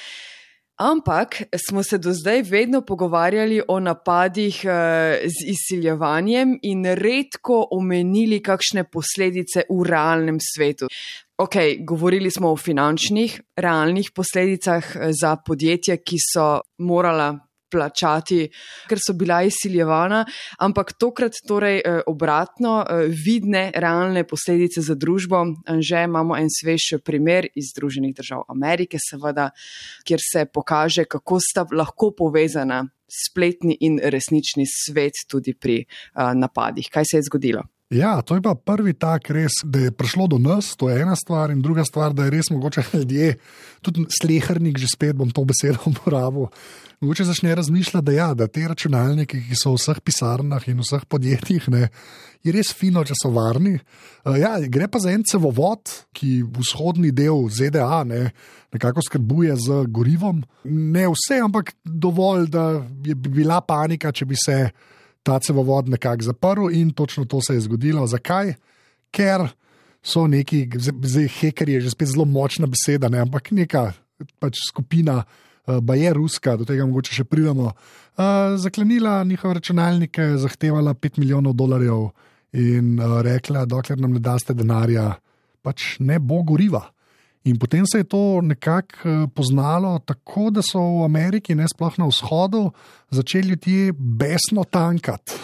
Ampak 0.77 1.43
smo 1.69 1.83
se 1.83 1.99
do 1.99 2.13
zdaj 2.13 2.43
vedno 2.43 2.81
pogovarjali 2.81 3.61
o 3.69 3.81
napadih 3.81 4.61
uh, 4.65 4.71
z 5.23 5.47
izsiljevanjem 5.47 6.59
in 6.63 6.85
redko 6.85 7.69
omenili 7.71 8.43
kakšne 8.43 8.85
posledice 8.91 9.63
v 9.71 9.87
realnem 9.87 10.39
svetu. 10.43 10.89
Ok, 11.39 11.55
govorili 11.81 12.31
smo 12.31 12.51
o 12.53 12.57
finančnih, 12.57 13.41
realnih 13.57 14.11
posledicah 14.15 14.97
eh, 14.97 15.11
za 15.21 15.37
podjetja, 15.37 15.97
ki 15.97 16.17
so 16.35 16.61
morala 16.79 17.39
plačati, 17.75 18.45
ker 18.89 19.03
so 19.03 19.17
bila 19.19 19.41
izsiljevana, 19.43 20.23
ampak 20.63 20.95
tokrat 21.01 21.41
torej 21.49 21.81
eh, 21.81 22.01
obratno, 22.07 22.77
eh, 22.83 23.11
vidne 23.27 23.67
realne 23.75 24.25
posledice 24.29 24.85
za 24.85 24.95
družbo. 24.95 25.45
Že 25.65 26.05
imamo 26.07 26.37
en 26.39 26.49
svež 26.53 27.01
primer 27.05 27.49
iz 27.59 27.73
Združenih 27.75 28.15
držav 28.15 28.45
Amerike, 28.49 28.99
seveda, 29.03 29.51
kjer 30.07 30.23
se 30.23 30.47
pokaže, 30.47 31.09
kako 31.11 31.41
sta 31.43 31.67
lahko 31.73 32.13
povezana 32.17 32.85
spletni 33.11 33.77
in 33.81 33.99
resnični 34.03 34.65
svet 34.69 35.27
tudi 35.31 35.55
pri 35.55 35.83
napadih. 36.15 36.89
Kaj 36.91 37.11
se 37.11 37.17
je 37.19 37.29
zgodilo? 37.29 37.74
Ja, 37.95 38.23
to 38.27 38.35
je 38.35 38.43
pa 38.43 38.57
prvi 38.59 38.91
tak 38.99 39.31
res, 39.31 39.61
da 39.63 39.87
je 39.87 39.93
prišlo 39.95 40.27
do 40.35 40.39
nas, 40.43 40.73
to 40.75 40.91
je 40.91 40.99
ena 40.99 41.15
stvar, 41.15 41.53
in 41.55 41.63
druga 41.63 41.85
stvar, 41.87 42.15
da 42.15 42.27
je 42.27 42.33
res 42.35 42.51
mogoče 42.51 42.83
ljudje, 42.93 43.37
tudi 43.87 44.07
slehrnik, 44.11 44.79
že 44.83 44.91
spet 44.91 45.15
bom 45.17 45.31
to 45.31 45.45
besedo 45.47 45.79
uporabil. 45.93 46.51
Mogoče 47.01 47.27
začne 47.29 47.55
razmišljati, 47.55 48.05
da, 48.07 48.13
ja, 48.13 48.29
da 48.35 48.49
te 48.51 48.65
računalnike, 48.69 49.39
ki 49.47 49.59
so 49.59 49.75
v 49.75 49.79
vseh 49.79 50.01
pisarnah 50.03 50.67
in 50.71 50.81
vseh 50.83 51.05
podjetjih, 51.07 51.69
ne, 51.71 51.89
je 52.43 52.55
res 52.55 52.73
fino, 52.75 53.05
če 53.07 53.15
so 53.19 53.31
varni. 53.35 53.77
Uh, 54.25 54.39
ja, 54.41 54.57
gre 54.59 54.89
pa 54.91 54.99
za 55.03 55.13
en 55.15 55.23
cevovod, 55.27 55.93
ki 56.17 56.41
vzhodni 56.59 57.13
del 57.15 57.47
ZDA 57.53 58.03
ne, 58.09 58.25
nekako 58.75 59.05
skrbuje 59.07 59.55
z 59.61 59.85
gorivom. 59.95 60.43
Ne 60.67 61.07
vse, 61.13 61.39
ampak 61.45 61.75
dovolj, 61.85 62.49
da 62.51 62.67
bi 62.83 63.15
bila 63.15 63.61
panika, 63.63 64.13
če 64.13 64.27
bi 64.27 64.41
se 64.41 64.59
ta 65.25 65.41
cevovod 65.41 65.89
nekako 65.89 66.29
zaprl 66.29 66.71
in 66.71 66.93
točno 66.93 67.25
to 67.25 67.41
se 67.43 67.57
je 67.57 67.65
zgodilo. 67.65 68.07
Zakaj? 68.07 68.55
Ker 69.11 69.49
so 70.05 70.27
neki, 70.29 70.69
zdaj 70.77 71.29
heker 71.41 71.69
je 71.69 71.81
že 71.81 71.95
spet 71.95 72.13
zelo 72.13 72.29
močna 72.29 72.69
beseda, 72.69 73.09
ne, 73.09 73.25
ampak 73.25 73.51
neka 73.57 73.93
pač 74.39 74.61
skupina, 74.69 75.23
uh, 75.25 75.81
ba 75.81 75.97
je 75.97 76.13
ruska, 76.15 76.59
do 76.61 76.69
tega 76.69 76.85
mogoče 76.87 77.17
še 77.17 77.25
pridemo, 77.25 77.73
uh, 77.73 78.55
zaklenila 78.61 79.23
njihove 79.25 79.59
računalnike, 79.59 80.35
zahtevala 80.45 80.95
5 80.95 81.19
milijonov 81.23 81.57
dolarjev 81.57 82.11
in 82.53 82.99
uh, 83.01 83.21
rekla, 83.25 83.65
dokler 83.67 83.99
nam 84.01 84.13
ne 84.15 84.23
daste 84.23 84.55
denarja, 84.55 85.15
pač 85.65 85.97
ne 86.05 86.21
bo 86.21 86.43
goriva. 86.45 86.85
In 87.45 87.59
potem 87.61 87.85
se 87.85 87.99
je 88.01 88.05
to 88.09 88.41
nekako 88.41 88.97
eh, 89.05 89.27
poznalo 89.35 89.99
tako, 89.99 90.49
da 90.51 90.63
so 90.65 90.81
v 90.81 91.05
Ameriki, 91.05 91.55
ne 91.55 91.67
sploh 91.69 91.99
na 92.01 92.09
vzhodu, 92.09 92.71
začeli 93.13 93.49
ljudje 93.49 93.93
besno 93.93 94.65
tankati. 94.65 95.33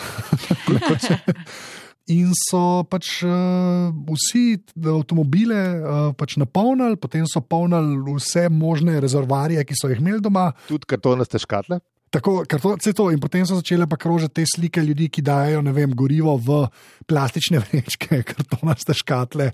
In 2.10 2.32
so 2.34 2.82
pač 2.90 3.20
uh, 3.22 3.92
vsi 4.08 4.58
avtomobile 4.82 5.58
uh, 5.78 5.98
pač 6.18 6.34
napolnili, 6.40 6.98
potem 6.98 7.22
so 7.28 7.38
polnili 7.44 8.16
vse 8.16 8.48
možne 8.50 8.96
rezervarije, 9.04 9.62
ki 9.62 9.76
so 9.78 9.90
jih 9.92 10.00
imeli 10.02 10.24
doma. 10.24 10.48
Tudi 10.66 10.88
kartonaste 10.90 11.38
škatle. 11.38 11.78
Tako, 12.10 12.42
to, 12.42 12.74
to, 12.74 13.04
in 13.14 13.20
potem 13.22 13.46
so 13.46 13.54
začele 13.60 13.86
pa 13.86 13.94
krožiti 13.94 14.42
te 14.42 14.44
slike 14.46 14.82
ljudi, 14.82 15.06
ki 15.14 15.22
dajo 15.22 15.62
vem, 15.70 15.92
gorivo 15.94 16.34
v 16.34 16.64
plastične 17.06 17.60
vrečke, 17.64 18.22
kartonaste 18.26 18.96
škatle 18.98 19.52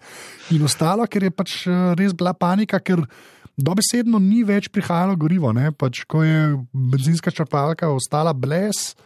in 0.56 0.64
ostalo, 0.64 1.04
ker 1.04 1.28
je 1.28 1.32
pač 1.36 1.56
eh, 1.68 1.92
res 2.00 2.16
bila 2.16 2.32
panika, 2.32 2.80
ker 2.80 3.04
dobesedno 3.56 4.16
ni 4.20 4.40
več 4.44 4.70
prihajalo 4.72 5.16
gorivo. 5.20 5.52
Pač, 5.76 6.04
ko 6.08 6.24
je 6.24 6.56
benzinska 6.72 7.30
črpalka 7.30 7.92
ostala 7.92 8.32
brez. 8.32 8.96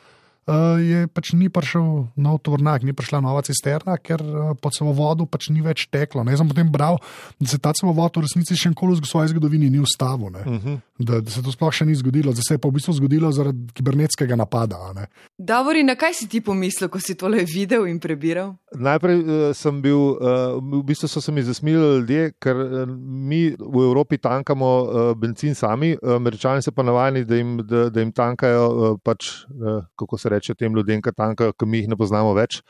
Eh, 0.49 0.79
je 0.81 1.01
pač 1.13 1.37
ni 1.37 1.53
prišel 1.53 2.09
nov 2.17 2.41
tovornjak, 2.41 2.81
ni 2.83 2.97
prišla 2.97 3.21
nova 3.21 3.45
cisterna, 3.45 4.01
ker 4.01 4.25
eh, 4.25 4.53
po 4.57 4.73
celovodu 4.73 5.29
pač 5.29 5.51
ni 5.53 5.61
več 5.61 5.85
teklo. 5.93 6.25
Ne? 6.25 6.33
Jaz 6.33 6.41
sem 6.41 6.49
potem 6.49 6.71
bral, 6.73 6.97
da 7.37 7.47
se 7.51 7.61
ta 7.61 7.75
celovod 7.77 8.17
v 8.17 8.25
resnici 8.25 8.57
še 8.57 8.73
nikoli 8.73 8.97
v 8.97 9.07
svoji 9.07 9.35
zgodovini 9.35 9.69
ni 9.69 9.83
ustavil, 9.85 10.33
uh 10.33 10.47
mhm. 10.49 10.57
-huh. 10.65 10.79
da, 10.97 11.21
da 11.21 11.31
se 11.31 11.43
to 11.45 11.53
sploh 11.53 11.71
še 11.71 11.85
ni 11.85 11.95
zgodilo, 11.95 12.33
da 12.33 12.41
se 12.41 12.55
je 12.55 12.59
pa 12.59 12.69
v 12.69 12.73
bistvu 12.73 12.97
zgodilo 12.97 13.31
zaradi 13.33 13.69
kibernetskega 13.77 14.37
napada. 14.37 15.07
Davori, 15.39 15.85
na 15.85 15.95
kaj 15.95 16.15
si 16.15 16.29
ti 16.29 16.41
pomislil, 16.41 16.89
ko 16.89 16.99
si 16.99 17.15
tole 17.15 17.45
videl 17.45 17.87
in 17.87 18.01
prebiral? 18.01 18.57
Najprej 18.75 19.19
uh, 19.21 19.53
sem 19.55 19.83
bil, 19.83 20.17
uh, 20.17 20.57
v 20.57 20.83
bistvu 20.83 21.09
so 21.09 21.21
se 21.21 21.33
mi 21.33 21.43
zasmilili 21.43 22.01
ljudje, 22.01 22.33
ker 22.41 22.57
uh, 22.57 22.89
mi 22.89 23.53
v 23.59 23.77
Evropi 23.85 24.19
tankamo 24.19 24.71
uh, 24.83 25.15
benzin 25.15 25.55
sami, 25.55 25.97
američani 26.03 26.63
so 26.63 26.73
pa 26.73 26.83
navajeni, 26.83 27.25
da, 27.25 27.37
da, 27.63 27.91
da 27.91 28.01
jim 28.01 28.13
tankajo 28.13 28.67
uh, 28.69 28.99
pač, 29.05 29.45
uh, 29.51 29.85
kako 29.97 30.19
se 30.19 30.30
reče 30.31 30.55
tem 30.59 30.75
ljudem, 30.77 31.03
ki 31.03 31.13
tankajo, 31.17 31.55
ki 31.59 31.67
mi 31.69 31.83
jih 31.83 31.91
ne 31.93 31.99
poznamo 31.99 32.33
več. 32.37 32.61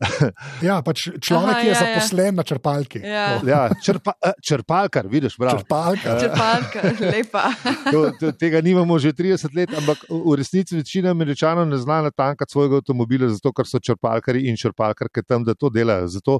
ja, 0.68 0.78
pač 0.86 1.04
človek 1.14 1.54
Aha, 1.54 1.64
je 1.64 1.70
ja, 1.70 1.74
ja. 1.74 1.80
zaposlen 1.82 2.30
ja. 2.30 2.36
na 2.38 2.44
črpalki. 2.50 3.02
Ja, 3.02 3.26
ja 3.46 3.60
črpa, 3.84 4.14
eh, 4.24 4.36
črpalkar, 4.44 5.08
vidiš, 5.10 5.38
prav. 5.40 5.62
Črpalkar, 5.62 6.20
črpalkar 6.22 6.88
lepa. 7.14 7.44
to, 7.90 8.02
to, 8.20 8.32
tega 8.38 8.62
nimamo 8.64 8.98
že 9.02 9.12
30 9.16 9.56
let, 9.56 9.74
ampak 9.78 10.04
v 10.10 10.36
resnici 10.38 10.76
večina 10.78 11.12
američanov 11.14 11.68
ne 11.68 11.78
zna 11.80 12.00
natankati 12.08 12.54
svojega 12.54 12.82
avtomobila, 12.82 13.30
zato 13.34 13.52
ker 13.52 13.68
so 13.68 13.80
črpalkari 13.82 14.46
in 14.48 14.58
črpalkarke 14.58 15.24
tam, 15.26 15.46
da 15.46 15.54
to 15.54 15.70
delajo. 15.72 16.08
Zato 16.18 16.38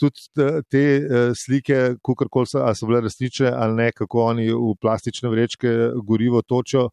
tudi 0.00 0.28
te, 0.70 0.84
eh, 0.98 1.30
slike, 1.36 1.98
kakorkoli 2.04 2.50
so, 2.50 2.64
so 2.74 2.88
bile 2.88 3.02
resnične 3.06 3.52
ali 3.54 3.74
ne, 3.82 3.88
kako 3.92 4.24
oni 4.32 4.50
v 4.52 4.74
plastične 4.80 5.30
vrečke 5.32 5.74
gorivo 6.04 6.42
točijo 6.42 6.88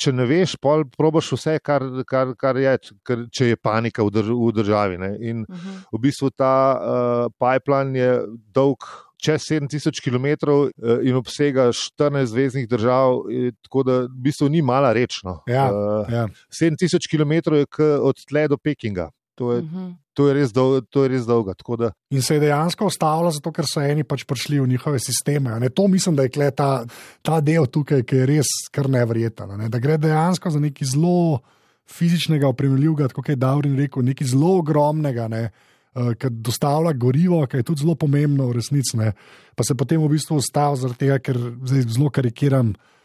če 0.00 0.12
ne 0.16 0.26
veš, 0.28 0.56
pol 0.62 0.86
probaš 0.96 1.32
vse, 1.36 1.58
kar, 1.64 1.84
kar, 2.08 2.32
kar 2.38 2.58
je, 2.60 2.72
kar, 3.06 3.26
če 3.32 3.52
je 3.52 3.60
panika 3.60 4.04
v, 4.06 4.14
drž 4.16 4.32
v 4.32 4.50
državi. 4.56 4.98
Ne. 5.00 5.12
In 5.20 5.44
uh 5.44 5.54
mhm. 5.54 5.68
-huh. 5.68 5.84
v 5.92 6.02
bistvu 6.06 6.30
ta 6.30 6.56
uh, 6.74 7.32
pipeline 7.38 7.98
je 7.98 8.10
dolg. 8.54 8.84
Čez 9.20 9.44
7000 9.52 10.00
km 10.00 10.26
eh, 10.26 11.04
in 11.04 11.14
obsega 11.14 11.68
14 11.76 12.24
zvezdnih 12.24 12.68
držav, 12.68 13.28
tako 13.62 13.82
da 13.82 13.92
v 14.08 14.16
bistvu 14.16 14.48
ni 14.48 14.62
mala 14.62 14.94
reč. 14.96 15.20
No. 15.24 15.42
Ja, 15.46 15.68
uh, 15.68 16.08
ja. 16.08 16.24
7000 16.48 17.04
km 17.04 17.52
je 17.52 17.66
od 18.00 18.16
tle 18.24 18.48
do 18.48 18.56
Pekinga. 18.56 19.10
To 19.34 19.52
je, 19.52 19.58
uh 19.58 19.64
mhm. 19.64 19.76
-huh 19.76 19.94
to 20.20 20.28
je 20.28 20.34
res, 20.36 20.52
dol, 20.52 20.82
to 20.92 21.04
je 21.04 21.12
res 21.14 21.24
dolga. 21.24 21.54
Da... 21.80 21.90
In 22.12 22.20
se 22.22 22.36
je 22.36 22.42
dejansko 22.44 22.90
ustavila, 22.90 23.32
zato 23.32 23.52
ker 23.56 23.64
so 23.68 23.80
eni 23.80 24.04
pač 24.04 24.26
prišli 24.28 24.60
v 24.60 24.68
njihove 24.74 25.00
sisteme. 25.00 25.56
To 25.72 25.88
mislim, 25.88 26.18
da 26.18 26.28
je 26.28 26.50
ta, 26.52 26.84
ta 27.24 27.40
del 27.40 27.64
tukaj, 27.64 28.04
ki 28.04 28.20
je 28.20 28.28
res 28.28 28.52
kar 28.74 28.90
nevreten. 28.92 29.56
Ne? 29.56 29.70
Da 29.72 29.80
gre 29.80 29.96
dejansko 30.00 30.52
za 30.52 30.60
nekaj 30.60 30.92
zelo 30.92 31.40
fizičnega, 31.90 32.50
opremljivega, 32.52 33.08
kot 33.16 33.32
je 33.32 33.40
Davorin 33.40 33.78
rekel, 33.80 34.04
nekaj 34.04 34.28
zelo 34.34 34.58
ogromnega. 34.60 35.26
Ne? 35.32 35.48
Uh, 35.90 36.12
Ker 36.20 36.30
dostavlja 36.30 36.92
gorivo, 36.94 37.40
ki 37.50 37.62
je 37.62 37.66
tudi 37.72 37.82
zelo 37.82 37.96
pomembno, 37.98 38.46
v 38.52 38.60
resnici. 38.60 38.94
Pa 39.58 39.66
se 39.66 39.74
potem 39.74 39.98
v 39.98 40.12
bistvu 40.12 40.38
ustavi, 40.38 40.84
zaradi 40.84 41.00
tega, 41.00 41.16
ker 41.18 41.40
zdaj 41.66 41.88
zelo 41.96 42.12
karikiram, 42.14 42.70
uh, 42.76 42.99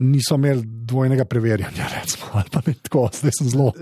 niso 0.00 0.34
imeli 0.34 0.62
dvojnega 0.64 1.24
preverjanja, 1.24 1.88
recimo, 2.00 2.30
ali 2.32 2.48
pa 2.52 2.60
ne 2.66 2.74
tako, 2.82 3.08
zdaj 3.12 3.34
sem 3.38 3.48
zelo 3.52 3.72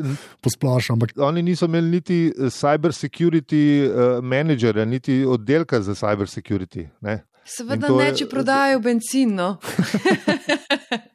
posplošen. 0.40 0.94
Ampak... 0.94 1.12
Oni 1.16 1.42
niso 1.42 1.68
imeli 1.70 1.90
niti 1.90 2.18
eh, 2.26 2.50
cyber 2.50 2.94
security 2.94 3.62
uh, 3.86 4.18
menedžerja, 4.24 4.84
niti 4.84 5.24
oddelka 5.26 5.80
za 5.80 5.94
cyber 5.94 6.26
security. 6.26 6.88
Ne? 7.00 7.20
Seveda 7.48 7.88
ne, 7.96 8.08
če 8.16 8.28
prodajajo 8.28 8.82
benzin. 8.84 9.36
No. 9.38 9.56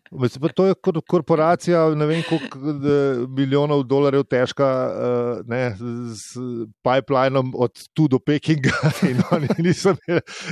To 0.55 0.65
je 0.65 0.75
korporacija, 1.09 1.87
ne 1.97 2.05
vem, 2.05 2.19
koliko 2.27 2.59
milijonov 3.33 3.83
dolarjev 3.89 4.23
težka, 4.29 4.67
eh, 4.85 5.39
ne, 5.49 5.61
z 6.13 6.43
pipelinom 6.85 7.53
od 7.57 7.71
tu 7.93 8.07
do 8.07 8.19
Pekinga. 8.19 8.77
Nisem, 9.65 9.97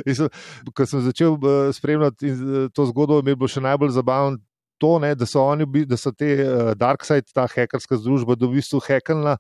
nisem, 0.06 0.30
ko 0.74 0.86
sem 0.86 1.06
začel 1.06 1.38
eh, 1.38 1.74
spremljati 1.78 2.32
eh, 2.34 2.70
to 2.74 2.88
zgodbo, 2.90 3.22
mi 3.22 3.36
je 3.36 3.38
bilo 3.38 3.52
še 3.54 3.62
najbolj 3.62 3.94
zabavno 3.94 4.42
to, 4.82 4.96
ne, 5.00 5.14
da 5.16 5.30
so 5.30 5.44
oni, 5.46 5.68
da 5.86 5.98
so 5.98 6.10
te 6.10 6.34
Darkside, 6.74 7.30
ta 7.30 7.46
hekerska 7.46 8.02
združba, 8.02 8.34
da 8.34 8.50
v 8.50 8.58
bistvu 8.58 8.82
hekala 8.82 9.38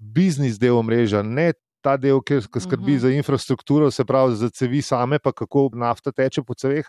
biznis 0.00 0.56
del 0.56 0.80
omrežja, 0.80 1.20
ne 1.20 1.50
ta 1.82 1.96
del, 1.96 2.20
ki 2.20 2.40
skrbi 2.40 2.60
uh 2.60 2.86
mhm. 2.86 2.92
-huh. 2.92 2.98
za 2.98 3.10
infrastrukturo, 3.10 3.90
se 3.90 4.04
pravi 4.04 4.36
za 4.36 4.50
cevi 4.50 4.82
same, 4.82 5.18
pa 5.18 5.32
kako 5.32 5.70
nafta 5.74 6.12
teče 6.12 6.42
po 6.42 6.54
ceveh, 6.54 6.86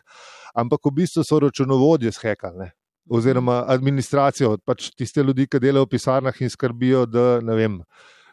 ampak 0.54 0.80
v 0.86 0.92
bistvu 0.92 1.24
so 1.24 1.40
računovodje 1.40 2.12
shekali. 2.12 2.70
Oziroma, 3.10 3.64
administracijo, 3.68 4.58
pač 4.66 4.90
tiste 4.96 5.24
ljudi, 5.24 5.48
ki 5.48 5.60
delajo 5.60 5.86
v 5.86 5.90
pisarnah 5.90 6.42
in 6.42 6.50
skrbijo, 6.50 7.06
da, 7.06 7.40
vem, 7.40 7.82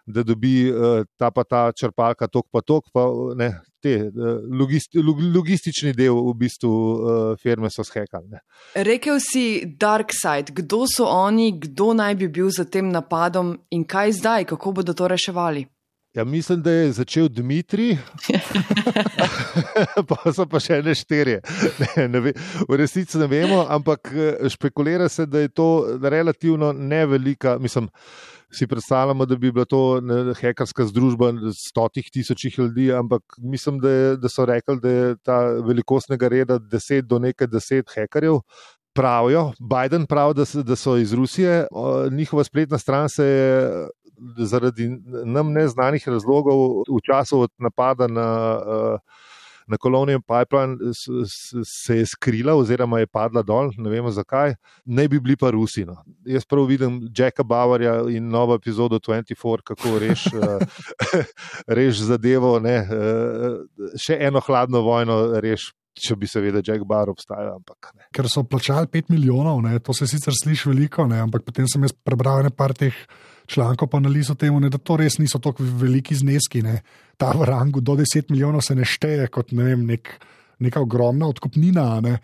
da 0.09 0.23
dobi 0.23 0.71
uh, 0.73 1.05
ta 1.17 1.31
pa 1.31 1.45
ta 1.45 1.69
črpalka, 1.73 2.29
tok 2.33 2.47
pa 2.53 2.61
tok, 2.65 2.89
pa 2.93 3.05
ne, 3.37 3.49
te 3.83 3.95
uh, 4.09 4.41
logisti, 4.61 5.01
log, 5.05 5.21
logistični 5.35 5.93
del 5.97 6.17
v 6.31 6.35
bistvu 6.43 6.71
uh, 6.73 7.33
firme 7.41 7.71
so 7.71 7.85
shekali. 7.85 8.41
Rekel 8.89 9.21
si 9.21 9.45
Dark 9.81 10.15
Side, 10.17 10.55
kdo 10.63 10.87
so 10.89 11.09
oni, 11.13 11.53
kdo 11.61 11.93
naj 11.97 12.17
bi 12.21 12.29
bil 12.29 12.49
za 12.55 12.65
tem 12.65 12.89
napadom 12.93 13.57
in 13.71 13.85
kaj 13.85 14.17
zdaj, 14.21 14.49
kako 14.55 14.79
bodo 14.81 14.97
to 14.97 15.09
reševali? 15.09 15.67
Ja, 16.19 16.25
mislim, 16.25 16.63
da 16.63 16.71
je 16.71 16.93
začel 16.93 17.29
Dimitrij, 17.29 17.97
pa 20.09 20.33
so 20.35 20.49
pa 20.51 20.59
še 20.59 20.81
ne 20.83 20.91
štirje. 20.99 21.37
Ne, 21.79 22.07
ne 22.11 22.23
ve, 22.25 22.33
v 22.67 22.79
resnici 22.81 23.21
ne 23.21 23.29
vemo, 23.31 23.61
ampak 23.71 24.11
eh, 24.11 24.49
špekulira 24.51 25.07
se, 25.09 25.29
da 25.31 25.45
je 25.45 25.53
to 25.55 25.69
relativno 26.03 26.73
nevelika. 26.73 27.55
Mislim, 27.63 27.87
si 28.51 28.67
predstavljamo, 28.67 29.29
da 29.31 29.39
bi 29.39 29.53
bila 29.53 29.69
to 29.71 30.01
hekerska 30.41 30.89
združba 30.91 31.31
stotih 31.55 32.11
tisočih 32.11 32.59
ljudi, 32.59 32.91
ampak 32.93 33.39
mislim, 33.39 33.79
da, 33.79 33.91
je, 33.91 34.17
da 34.17 34.29
so 34.29 34.49
rekli, 34.49 34.81
da 34.83 34.91
je 34.91 35.17
ta 35.23 35.39
velikostnega 35.71 36.35
reda 36.35 36.59
deset 36.59 37.07
do 37.07 37.23
nekaj 37.23 37.47
deset 37.47 37.95
hekerjev. 37.95 38.43
pravijo, 38.99 39.53
Biden 39.61 40.07
pravi, 40.07 40.35
da, 40.35 40.45
da 40.63 40.77
so 40.77 40.97
iz 40.97 41.13
Rusije, 41.13 41.67
njihova 42.11 42.45
spletna 42.45 42.79
stran 42.79 43.09
se 43.09 43.25
je 43.25 43.89
zaradi 44.39 44.89
nam 45.25 45.53
neznanih 45.53 46.09
razlogov 46.09 46.85
v 46.89 47.01
času 47.07 47.47
od 47.49 47.53
napada 47.59 48.07
na. 48.07 48.29
Uh, 48.59 49.27
Na 49.69 49.77
Colonial 49.77 50.21
Pipeline 50.25 50.77
se 51.65 51.97
je 51.97 52.07
skrila, 52.07 52.55
oziroma 52.57 53.03
je 53.03 53.07
padla 53.07 53.43
dol, 53.43 53.69
ne 53.77 53.91
vemo 53.91 54.09
zakaj, 54.11 54.55
ne 54.85 55.05
bi 55.09 55.21
bili 55.21 55.37
pa 55.37 55.51
Rusi. 55.53 55.85
No. 55.85 55.99
Jaz 56.25 56.47
prav 56.49 56.65
vidim 56.65 57.03
Jacka 57.13 57.45
Bavarja 57.45 57.99
in 58.09 58.31
novo 58.33 58.57
epizodo 58.57 58.97
24, 58.97 59.61
kako 59.69 59.99
reš, 59.99 60.25
uh, 60.33 60.65
reš 61.79 62.01
zadevo. 62.09 62.57
Ne, 62.65 62.79
uh, 62.81 63.93
še 64.01 64.17
eno 64.17 64.41
hladno 64.41 64.81
vojno 64.81 65.21
reš, 65.37 65.69
če 65.99 66.17
bi 66.17 66.29
seveda 66.31 66.63
Jack 66.65 66.87
Bauer 66.89 67.13
obstajal. 67.13 67.59
Ampak, 67.61 67.93
ne. 67.95 68.09
ker 68.15 68.29
so 68.31 68.47
plačali 68.49 68.89
5 68.89 69.13
milijonov, 69.13 69.61
ne, 69.67 69.79
to 69.85 69.93
se 69.93 70.09
sicer 70.09 70.33
sliši 70.33 70.73
veliko, 70.73 71.07
ne, 71.11 71.21
ampak 71.27 71.45
potem 71.45 71.69
sem 71.69 71.85
jaz 71.85 71.93
prebral 71.93 72.47
nekaj 72.47 72.79
teh 72.87 73.03
člankov, 73.49 73.89
pa 73.89 73.99
analiz 73.99 74.31
o 74.31 74.37
tem, 74.39 74.55
ne, 74.61 74.71
da 74.71 74.79
to 74.79 74.99
res 75.01 75.19
niso 75.19 75.41
tako 75.43 75.65
veliki 75.65 76.15
zneski. 76.15 76.63
Ne. 76.63 76.83
Ta 77.17 77.33
v 77.35 77.49
rangu 77.49 77.81
do 77.81 77.97
10 77.99 78.31
milijonov 78.31 78.63
se 78.67 78.77
ne 78.77 78.85
šteje 78.85 79.27
kot 79.33 79.53
ne 79.57 79.65
vem, 79.71 79.87
nek, 79.89 80.13
neka 80.61 80.81
ogromna 80.85 81.27
odkupnina. 81.27 82.01
Ne. 82.05 82.19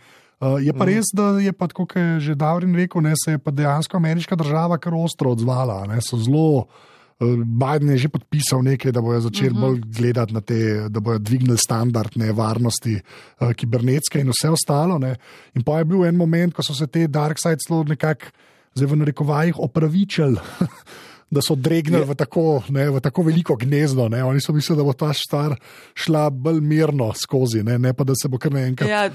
Uh, 0.45 0.59
je 0.61 0.73
pa 0.73 0.85
Mhm. 0.85 0.91
res, 0.93 1.07
da 1.15 1.41
je 1.41 1.53
pa, 1.53 1.69
kot 1.69 1.97
je 1.97 2.21
že 2.21 2.35
Davrin 2.35 2.75
rekel, 2.75 3.01
ne, 3.01 3.15
se 3.17 3.37
je 3.37 3.39
pa 3.39 3.51
dejansko 3.51 3.97
ameriška 3.97 4.37
država 4.37 4.79
kar 4.79 4.95
ostro 4.95 5.33
odzvala. 5.33 5.87
Ne, 5.89 6.01
so 6.03 6.19
zelo, 6.19 6.67
uh, 6.67 7.35
Biden 7.45 7.95
je 7.95 7.99
že 8.05 8.09
podpisal 8.09 8.61
nekaj, 8.63 8.93
da 8.93 9.01
bodo 9.01 9.21
začeli 9.21 9.51
uh 9.51 9.57
-huh. 9.57 9.61
bolj 9.61 9.81
gledati 9.87 10.35
na 10.35 10.41
te, 10.41 10.89
da 10.89 11.01
bodo 11.01 11.19
dvignili 11.19 11.57
standard 11.59 12.11
ne, 12.17 12.33
varnosti 12.33 13.01
uh, 13.41 13.53
kibernetske 13.53 14.21
in 14.21 14.29
vse 14.29 14.51
ostalo. 14.51 14.99
Ne. 14.99 15.17
In 15.55 15.63
pa 15.63 15.79
je 15.79 15.85
bil 15.85 16.05
en 16.05 16.17
moment, 16.17 16.55
ko 16.55 16.63
so 16.63 16.75
se 16.75 16.87
te 16.87 17.07
dark 17.07 17.39
side 17.39 17.63
zelo 17.69 17.85
nekako, 17.85 18.27
zdaj 18.75 18.89
v 18.91 18.97
narekovajih, 18.97 19.59
opravičili. 19.59 20.37
Da 21.35 21.43
so 21.43 21.57
dregnili 21.59 22.05
v 22.07 22.15
tako, 22.15 22.63
ne, 22.71 22.87
v 22.95 23.01
tako 23.03 23.25
veliko 23.27 23.57
gnezdo. 23.59 24.09
Ne. 24.13 24.23
Oni 24.25 24.43
so 24.43 24.55
mislili, 24.55 24.79
da 24.79 24.85
bo 24.87 24.93
ta 24.95 25.11
stvar 25.17 25.57
šla 25.99 26.29
bolj 26.31 26.61
mirno 26.63 27.11
skozi, 27.19 27.65
ne, 27.67 27.79
ne 27.79 27.95
pa 27.95 28.07
da 28.07 28.15
se 28.15 28.31
bo 28.31 28.39
kar 28.39 28.55
naenkrat 28.55 28.91
Ja, 28.91 29.09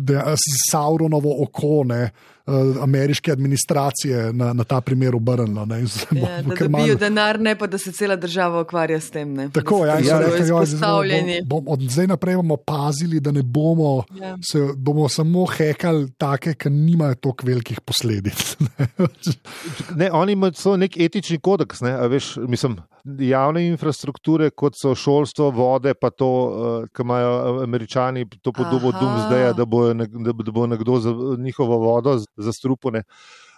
da 0.00 0.34
Sauronovo 0.70 1.30
oko 1.42 1.84
ne, 1.86 2.10
eh, 2.48 2.50
ameriške 2.80 3.32
administracije 3.32 4.32
na, 4.32 4.52
na 4.52 4.64
ta 4.64 4.80
primer 4.80 5.14
obrnilo. 5.14 5.66
ne, 5.66 5.82
bo- 6.10 6.18
ja, 6.18 6.42
bo 6.42 6.50
da 6.50 6.56
dobijo 6.58 6.68
malo- 6.70 6.94
denar, 6.96 7.40
ne 7.40 7.54
pa 7.54 7.66
da 7.66 7.78
se 7.78 7.92
cela 7.92 8.16
država 8.16 8.60
ukvarja 8.60 9.00
s 9.00 9.10
tem. 9.10 9.34
Ne, 9.34 9.50
Tako, 9.50 9.86
ja, 9.86 9.98
so 9.98 10.06
Ja, 10.06 10.18
rekli, 10.20 10.44
zelo 10.44 10.58
"Joj, 10.58 10.66
zdaj 10.66 10.78
bomo- 10.80 11.02
izpostavljeni. 11.02 11.40
bom, 11.42 11.64
bom, 11.64 11.72
od 11.74 11.80
zdaj 11.82 12.06
naprej 12.06 12.36
bomo 12.36 12.56
pazili, 12.58 13.20
da 13.20 13.30
ne 13.32 13.42
bomo, 13.44 14.04
Ja. 14.14 14.36
se, 14.42 14.58
bomo 14.76 15.08
samo 15.08 15.46
hekali 15.46 16.10
take, 16.12 16.54
ki 16.54 16.70
nimajo 16.70 17.14
toliko 17.16 17.46
velikih 17.46 17.80
posledic. 17.80 18.56
Ne, 19.96 20.10
oni 20.12 20.32
imajo 20.32 20.52
nek 20.76 20.96
etični 20.98 21.38
kodeks. 21.38 21.80
Ne, 21.80 21.90
a 21.92 22.06
veš, 22.06 22.36
mislim, 22.38 22.76
javne 23.20 23.66
infrastrukture, 23.68 24.50
kot 24.50 24.76
so 24.78 24.94
šolstvo, 24.94 25.50
vode, 25.54 25.94
pa 25.94 26.10
to, 26.10 26.28
uh, 26.28 26.86
kar 26.92 27.06
imajo 27.06 27.32
eh, 27.32 27.64
američani, 27.64 28.26
to 28.42 28.52
podobo. 28.52 28.92
Doomsdaya, 28.92 29.52
da 29.56 29.64
bo, 29.64 29.86
da, 29.94 30.32
bo- 30.32 30.42
da 30.42 30.52
bo 30.52 30.66
nekdo 30.66 31.00
za 31.00 31.12
njihovo 31.38 31.78
vodo 31.78 32.18
zastrupone. 32.36 33.02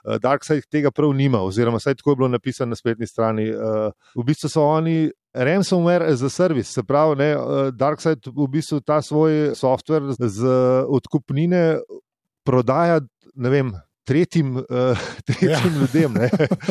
Uh, 0.05 0.17
Darkseid 0.23 0.65
tega 0.71 0.91
prav 0.91 1.13
nima, 1.13 1.43
oziroma 1.43 1.77
vsaj 1.77 1.95
tako 1.95 2.11
je 2.11 2.17
bilo 2.17 2.29
napisano 2.29 2.71
na 2.71 2.77
spletni 2.77 3.07
strani. 3.07 3.51
V 4.17 4.25
bistvu 4.25 4.49
so 4.49 4.65
oni 4.65 5.11
ransomware 5.35 6.09
as 6.13 6.23
a 6.23 6.29
service, 6.29 6.73
se 6.73 6.83
pravi, 6.83 7.17
ne, 7.17 7.35
Darkseid 7.73 8.27
v 8.27 8.49
bistvu 8.49 8.81
ta 8.81 9.03
svoj 9.03 9.53
software 9.55 10.15
z 10.19 10.57
odkupnine 10.89 11.79
prodaja, 12.45 13.01
ne 13.35 13.51
vem. 13.51 13.73
Tretjim, 14.11 14.57
uh, 14.57 14.65
tretjim 15.27 15.51
ja. 15.51 15.61
ljudem. 15.73 16.15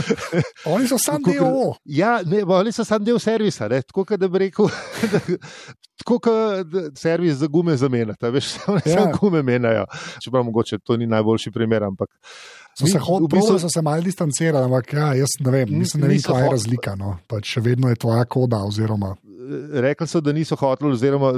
Oni 0.65 0.85
so 0.85 0.97
sam 0.97 1.23
del 1.23 1.33
kot- 1.35 1.53
O. 1.63 1.75
Ja, 1.85 2.19
ne, 2.21 2.43
oni 2.43 2.71
so 2.71 2.83
samo 2.83 2.99
del 3.01 3.15
servisa. 3.17 3.67
Ne? 3.67 3.79
Tako 3.81 4.17
da 4.17 4.27
bi 4.27 4.39
rekel, 4.39 4.67
da, 5.13 5.19
tako 5.95 6.19
kot 6.19 6.67
servis 6.95 7.33
za 7.35 7.47
gume 7.47 7.77
zamenjata. 7.77 8.29
Veš, 8.29 8.45
oni 8.67 8.81
Ja. 8.85 8.93
samo 8.93 9.13
gume 9.17 9.43
menjajo. 9.43 9.85
Čeprav 10.19 10.43
mogoče 10.43 10.77
to 10.79 10.97
ni 10.97 11.07
najboljši 11.07 11.51
primer, 11.51 11.83
ampak 11.85 12.09
So 12.75 12.87
se, 12.87 12.93
Mi 12.93 12.99
hod, 12.99 13.23
v 13.23 13.27
bistvu- 13.29 13.59
so 13.59 13.69
se 13.69 13.81
malo 13.81 14.01
distancirali, 14.01 14.65
ampak 14.65 14.93
ja, 14.93 15.13
jaz 15.13 15.33
ne 15.39 15.51
vem, 15.51 15.67
mislim, 15.71 16.01
ne 16.01 16.07
vem, 16.07 16.21
kaj 16.21 16.43
je 16.43 16.49
razlika. 16.51 16.95
No. 16.95 17.17
Pač 17.27 17.49
še 17.49 17.61
vedno 17.61 17.89
je 17.89 17.95
tvoja 17.95 18.23
koda. 18.25 18.61
Oziroma, 18.63 19.15
rekli 19.81 20.07
so, 20.07 20.21
da 20.21 20.33
niso 20.33 20.55
hoteli, 20.59 20.91
oziroma 20.91 21.33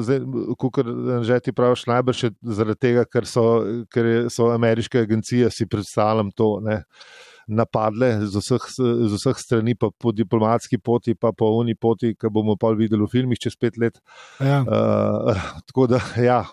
kot 0.59 0.79
že 1.23 1.39
ti 1.39 1.53
praviš, 1.53 1.85
najbrž 1.89 2.23
zaradi 2.41 2.79
tega, 2.79 3.05
ker 3.05 3.27
so, 3.29 3.45
ker 3.93 4.11
so 4.33 4.49
ameriške 4.53 5.03
agencije, 5.05 5.51
si 5.51 5.67
predstavljam 5.69 6.31
to. 6.35 6.59
Ne, 6.65 6.81
Napadle 7.51 8.25
z 8.25 8.39
vseh, 8.39 8.65
z 8.79 9.11
vseh 9.11 9.37
strani, 9.39 9.75
pa 9.75 9.89
po 9.91 10.13
diplomatski 10.15 10.77
poti, 10.79 11.15
pa 11.19 11.33
po 11.35 11.49
uni 11.59 11.75
poti, 11.75 12.13
ki 12.15 12.31
bomo 12.31 12.55
pa 12.55 12.71
videli 12.71 13.03
v 13.03 13.11
filmih 13.11 13.39
čez 13.39 13.57
pet 13.59 13.75
let. 13.77 13.99
ja. 14.39 14.61
Uh, 14.63 15.35
tako 15.67 15.87
da, 15.91 15.99
ja, 16.15 16.45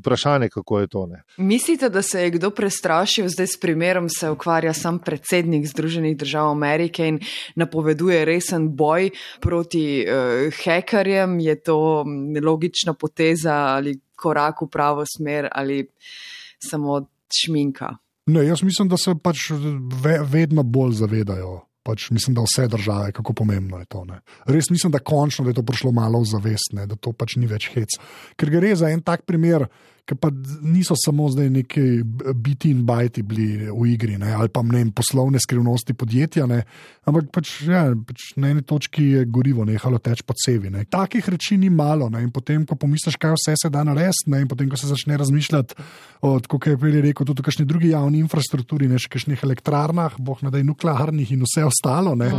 vprašanje, 0.00 0.48
kako 0.48 0.80
je 0.80 0.88
to. 0.88 1.06
Ne. 1.06 1.22
Mislite, 1.36 1.90
da 1.92 2.02
se 2.02 2.22
je 2.22 2.30
kdo 2.38 2.50
prestrašil, 2.50 3.28
zdaj 3.28 3.46
s 3.46 3.60
primerom 3.60 4.08
se 4.08 4.30
ukvarja 4.30 4.72
sam 4.72 4.98
predsednik 4.98 5.66
Združenih 5.66 6.16
držav 6.16 6.50
Amerike 6.50 7.08
in 7.08 7.20
napoveduje 7.54 8.24
resen 8.24 8.70
boj 8.76 9.10
proti 9.40 10.06
uh, 10.08 10.48
hekerjem? 10.64 11.40
Je 11.40 11.60
to 11.60 12.04
mm, 12.06 12.40
logična 12.44 12.94
poteza 12.94 13.76
ali 13.76 13.98
korak 14.16 14.62
v 14.62 14.70
pravo 14.72 15.04
smer 15.04 15.48
ali 15.52 15.84
samo 16.58 17.04
šminka? 17.28 18.05
Ne, 18.26 18.46
jaz 18.46 18.62
mislim, 18.62 18.88
da 18.88 18.96
se 18.96 19.14
pač 19.22 19.50
ve, 20.02 20.18
vedno 20.24 20.62
bolj 20.62 20.98
zavedajo. 21.00 21.60
Pač 21.86 22.08
mislim, 22.10 22.34
da 22.34 22.42
vse 22.42 22.66
države, 22.68 23.12
kako 23.14 23.32
pomembno 23.32 23.78
je 23.78 23.86
to. 23.86 24.04
Ne. 24.04 24.18
Res 24.50 24.70
mislim, 24.70 24.90
da 24.92 24.98
končno 24.98 25.44
da 25.44 25.52
je 25.52 25.60
to 25.60 25.62
prišlo 25.62 25.92
malo 25.94 26.18
v 26.18 26.26
zavest, 26.26 26.72
ne, 26.74 26.86
da 26.90 26.96
to 26.98 27.12
pač 27.14 27.36
ni 27.38 27.46
več 27.46 27.68
hec. 27.76 27.94
Ker 28.34 28.50
gre 28.50 28.72
za 28.74 28.90
en 28.90 29.04
tak 29.06 29.22
primer, 29.22 29.68
ki 30.06 30.14
pa 30.14 30.30
niso 30.62 30.94
samo 30.94 31.26
zdaj 31.28 31.48
neki 31.50 31.82
biti 32.34 32.70
in 32.70 32.84
bajti 32.86 33.22
bili 33.26 33.46
v 33.66 33.86
igri, 33.90 34.14
ne, 34.18 34.32
ali 34.32 34.48
pa 34.48 34.62
ne 34.62 34.78
vem, 34.78 34.92
poslovne 34.94 35.40
skrivnosti 35.42 35.94
podjetja, 35.98 36.46
ne, 36.46 36.60
ampak 37.04 37.32
pač, 37.34 37.50
ja, 37.66 37.80
pač 38.06 38.28
na 38.38 38.52
eni 38.54 38.62
točki 38.62 39.02
je 39.16 39.24
gorivo 39.26 39.64
nehalo 39.66 39.98
teči 39.98 40.22
po 40.22 40.34
cevi. 40.38 40.70
Ne. 40.70 40.84
Takih 40.86 41.26
reči 41.28 41.56
ni 41.58 41.70
malo. 41.70 42.06
Ne, 42.08 42.22
in 42.22 42.30
potem, 42.30 42.62
ko 42.62 42.76
pomisliš, 42.78 43.16
kaj 43.18 43.34
vse 43.34 43.56
se 43.58 43.70
da 43.70 43.82
narediti, 43.82 44.30
ne, 44.30 44.44
in 44.44 44.48
potem, 44.48 44.70
ko 44.70 44.78
se 44.78 44.86
začne 44.86 45.16
razmišljati, 45.18 45.74
o, 46.22 46.36
tako 46.40 46.58
kot 46.58 46.70
je 46.70 46.78
prej 46.78 47.00
rekel, 47.02 47.26
tudi 47.26 47.42
o 47.42 47.46
kakšni 47.46 47.66
drugi 47.66 47.90
javni 47.90 48.22
infrastrukturi, 48.22 48.86
ne 48.86 48.98
še 48.98 49.10
kakšnih 49.10 49.42
elektrarnah, 49.42 50.14
boh 50.18 50.38
ne 50.46 50.54
da 50.54 50.62
nuklearnih 50.62 51.34
in 51.34 51.42
vse 51.42 51.66
ostalo. 51.66 52.14
Ne. 52.14 52.30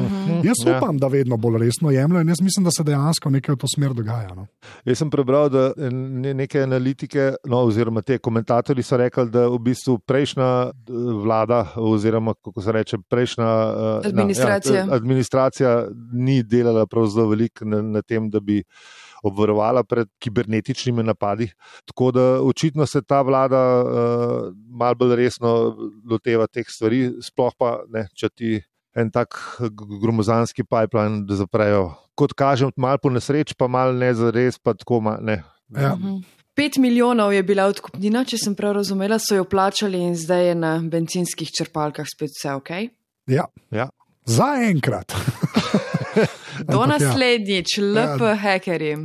Jaz 0.44 0.64
Ja. 0.64 0.78
upam, 0.78 0.96
da 0.98 1.08
vedno 1.08 1.36
bolj 1.38 1.60
resno 1.66 1.92
jemljajo 1.92 2.24
in 2.24 2.32
jaz 2.32 2.42
mislim, 2.42 2.64
da 2.64 2.72
se 2.72 2.84
dejansko 2.84 3.30
nekaj 3.30 3.56
v 3.56 3.60
to 3.60 3.68
smer 3.68 3.92
dogaja. 3.94 4.32
No. 4.36 4.48
Jaz 4.88 4.98
sem 5.00 5.12
prebral, 5.12 5.50
da 5.50 5.74
ne- 5.92 6.34
neke 6.34 6.64
analitike, 6.64 7.34
no, 7.46 7.57
oziroma 7.64 8.02
te 8.02 8.18
komentatorji 8.18 8.84
so 8.84 8.98
rekli, 8.98 9.28
da 9.32 9.48
v 9.48 9.60
bistvu 9.70 9.98
prejšnja 10.00 10.50
eh, 10.68 10.94
vlada, 11.24 11.64
oziroma 11.76 12.34
kako 12.34 12.62
se 12.62 12.72
reče, 12.72 12.98
prejšnja 13.10 13.48
eh, 13.48 14.08
Administracija. 14.12 14.86
Na, 14.86 14.94
ja, 14.94 14.96
administracija 14.96 15.74
ni 16.14 16.44
delala 16.44 16.86
prav 16.86 17.08
zelo 17.08 17.30
veliko 17.34 17.66
na, 17.66 17.82
na 17.82 18.02
tem, 18.02 18.30
da 18.30 18.40
bi 18.40 18.64
obvarovala 19.24 19.84
pred 19.84 20.08
kibernetičnimi 20.20 21.04
napadi. 21.04 21.50
Tako 21.86 22.12
da 22.12 22.26
očitno 22.42 22.86
se 22.86 23.02
ta 23.02 23.22
vlada 23.22 23.62
uh, 23.82 24.54
malo 24.70 24.96
bolj 24.96 25.16
resno 25.16 25.76
loteva 26.10 26.48
teh 26.48 26.70
stvari, 26.70 27.10
sploh 27.22 27.54
pa 27.58 27.80
ne, 27.90 28.06
če 28.14 28.30
ti 28.30 28.60
en 28.98 29.12
tak 29.14 29.38
gromozanski 30.02 30.64
pipeline 30.64 31.26
da 31.30 31.38
zaprejo. 31.38 31.92
Kot 32.18 32.34
kažem, 32.34 32.72
malo 32.78 32.98
po 33.02 33.10
nesreč, 33.14 33.54
pa 33.54 33.68
malo 33.70 33.94
ne 33.94 34.14
za 34.14 34.32
res, 34.34 34.58
pa 34.58 34.74
tako 34.74 35.02
ne. 35.22 35.44
Ja. 35.70 35.96
Mhm. 35.96 36.37
Pet 36.58 36.78
milijonov 36.78 37.34
je 37.34 37.44
bila 37.46 37.68
odkupnina, 37.70 38.24
če 38.26 38.40
sem 38.42 38.56
prav 38.58 38.72
razumela, 38.80 39.20
so 39.22 39.36
jo 39.38 39.44
plačali 39.46 40.00
in 40.02 40.16
zdaj 40.18 40.48
je 40.48 40.56
na 40.58 40.72
bencinskih 40.82 41.52
črpalkah 41.54 42.08
spet 42.10 42.34
vse 42.34 42.56
ok. 42.58 42.72
Ja. 43.30 43.46
Ja. 43.70 43.86
Zaenkrat. 44.26 45.14
Do 46.58 46.80
Ampak 46.82 47.02
ja. 47.02 47.08
naslednjič, 47.10 47.76
LP 47.78 48.22
Ja. 48.26 48.36
hekerjem. 48.42 49.04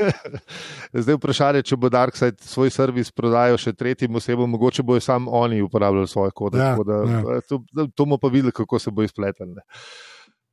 Zdaj 1.00 1.16
vprašanje, 1.16 1.62
če 1.64 1.78
bo 1.80 1.88
Darkseid 1.88 2.36
svoj 2.44 2.68
servis 2.70 3.08
prodajal 3.16 3.56
še 3.56 3.72
tretjim 3.72 4.20
osebam, 4.20 4.50
mogoče 4.52 4.84
bojo 4.84 5.00
samo 5.00 5.32
oni 5.40 5.62
uporabljali 5.64 6.08
svoje 6.08 6.36
kode. 6.36 6.60
Ja, 6.60 6.74
tako 6.76 6.84
da, 6.84 7.00
ja. 7.08 7.40
to, 7.48 7.62
to 7.72 8.04
bomo 8.04 8.20
pa 8.20 8.28
videli, 8.28 8.52
kako 8.52 8.76
se 8.78 8.92
bo 8.92 9.08
izpletel. 9.08 9.56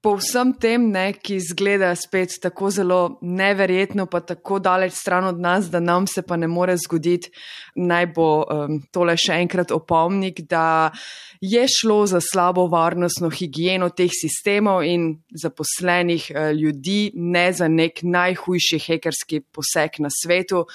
Po 0.06 0.12
vsem 0.22 0.52
tem, 0.62 0.84
ne, 0.94 1.08
ki 1.18 1.40
zgleda 1.42 1.90
spet 1.98 2.36
tako 2.44 2.70
zelo 2.70 3.00
neverjetno, 3.26 4.06
pa 4.06 4.20
tako 4.22 4.60
daleč 4.62 4.94
stran 4.94 5.32
od 5.32 5.40
nas, 5.42 5.72
da 5.74 5.80
nam 5.82 6.06
se 6.06 6.22
pa 6.22 6.38
ne 6.38 6.46
more 6.46 6.76
zgoditi, 6.78 7.32
naj 7.76 8.06
bo 8.14 8.28
um, 8.44 8.78
tole 8.94 9.16
še 9.18 9.40
enkrat 9.42 9.74
opomnik, 9.74 10.44
da 10.46 10.92
je 11.42 11.64
šlo 11.68 12.04
za 12.08 12.22
slabo 12.22 12.68
varnostno 12.70 13.32
higieno 13.34 13.90
teh 13.98 14.14
sistemov 14.14 14.84
in 14.86 15.08
zaposlenih 15.34 16.28
uh, 16.30 16.52
ljudi, 16.54 17.10
ne 17.16 17.48
za 17.54 17.66
nek 17.68 18.04
najhujši 18.06 18.80
hekerski 18.86 19.42
poseg 19.50 19.98
na 20.06 20.14
svetu. 20.14 20.68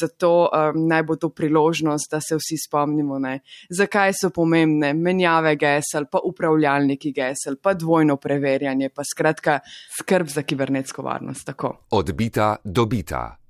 Zato 0.00 0.32
um, 0.48 0.80
naj 0.88 1.04
bo 1.04 1.18
to 1.20 1.28
priložnost, 1.28 2.08
da 2.16 2.22
se 2.24 2.40
vsi 2.40 2.56
spomnimo, 2.64 3.20
ne, 3.20 3.42
zakaj 3.68 4.16
so 4.22 4.32
pomembne 4.32 4.94
menjave 4.96 5.52
gesel, 5.60 6.08
pa 6.08 6.24
upravljalniki 6.24 7.12
gesel, 7.12 7.60
pa 7.60 7.76
dvojno 7.76 8.16
preverjanje, 8.16 8.69
pa 8.94 9.02
skratka 9.04 9.60
skrb 9.98 10.28
za 10.28 10.42
kibernetsko 10.42 11.02
varnost. 11.02 11.46
Tako. 11.46 11.74
Odbita 11.90 12.56
dobita. 12.64 13.40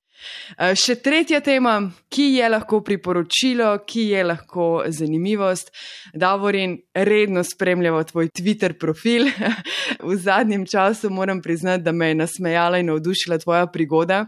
Uh, 0.59 0.75
Še 0.77 0.99
tretja 1.01 1.41
tema, 1.45 1.79
ki 2.13 2.27
je 2.37 2.49
lahko 2.51 2.83
priporočilo, 2.85 3.71
ki 3.89 4.11
je 4.13 4.25
lahko 4.27 4.67
zanimivost. 4.93 5.73
Davorin, 6.13 6.77
redno 6.95 7.45
spremljamo 7.47 8.03
tvoj 8.05 8.29
Twitter 8.37 8.77
profil. 8.79 9.31
v 10.09 10.19
zadnjem 10.21 10.67
času 10.69 11.11
moram 11.11 11.41
priznati, 11.43 11.85
da 11.85 11.93
me 11.93 12.13
je 12.13 12.21
nasmejala 12.21 12.83
in 12.83 12.93
navdušila 12.93 13.41
tvoja 13.41 13.67
prigoda. 13.73 14.27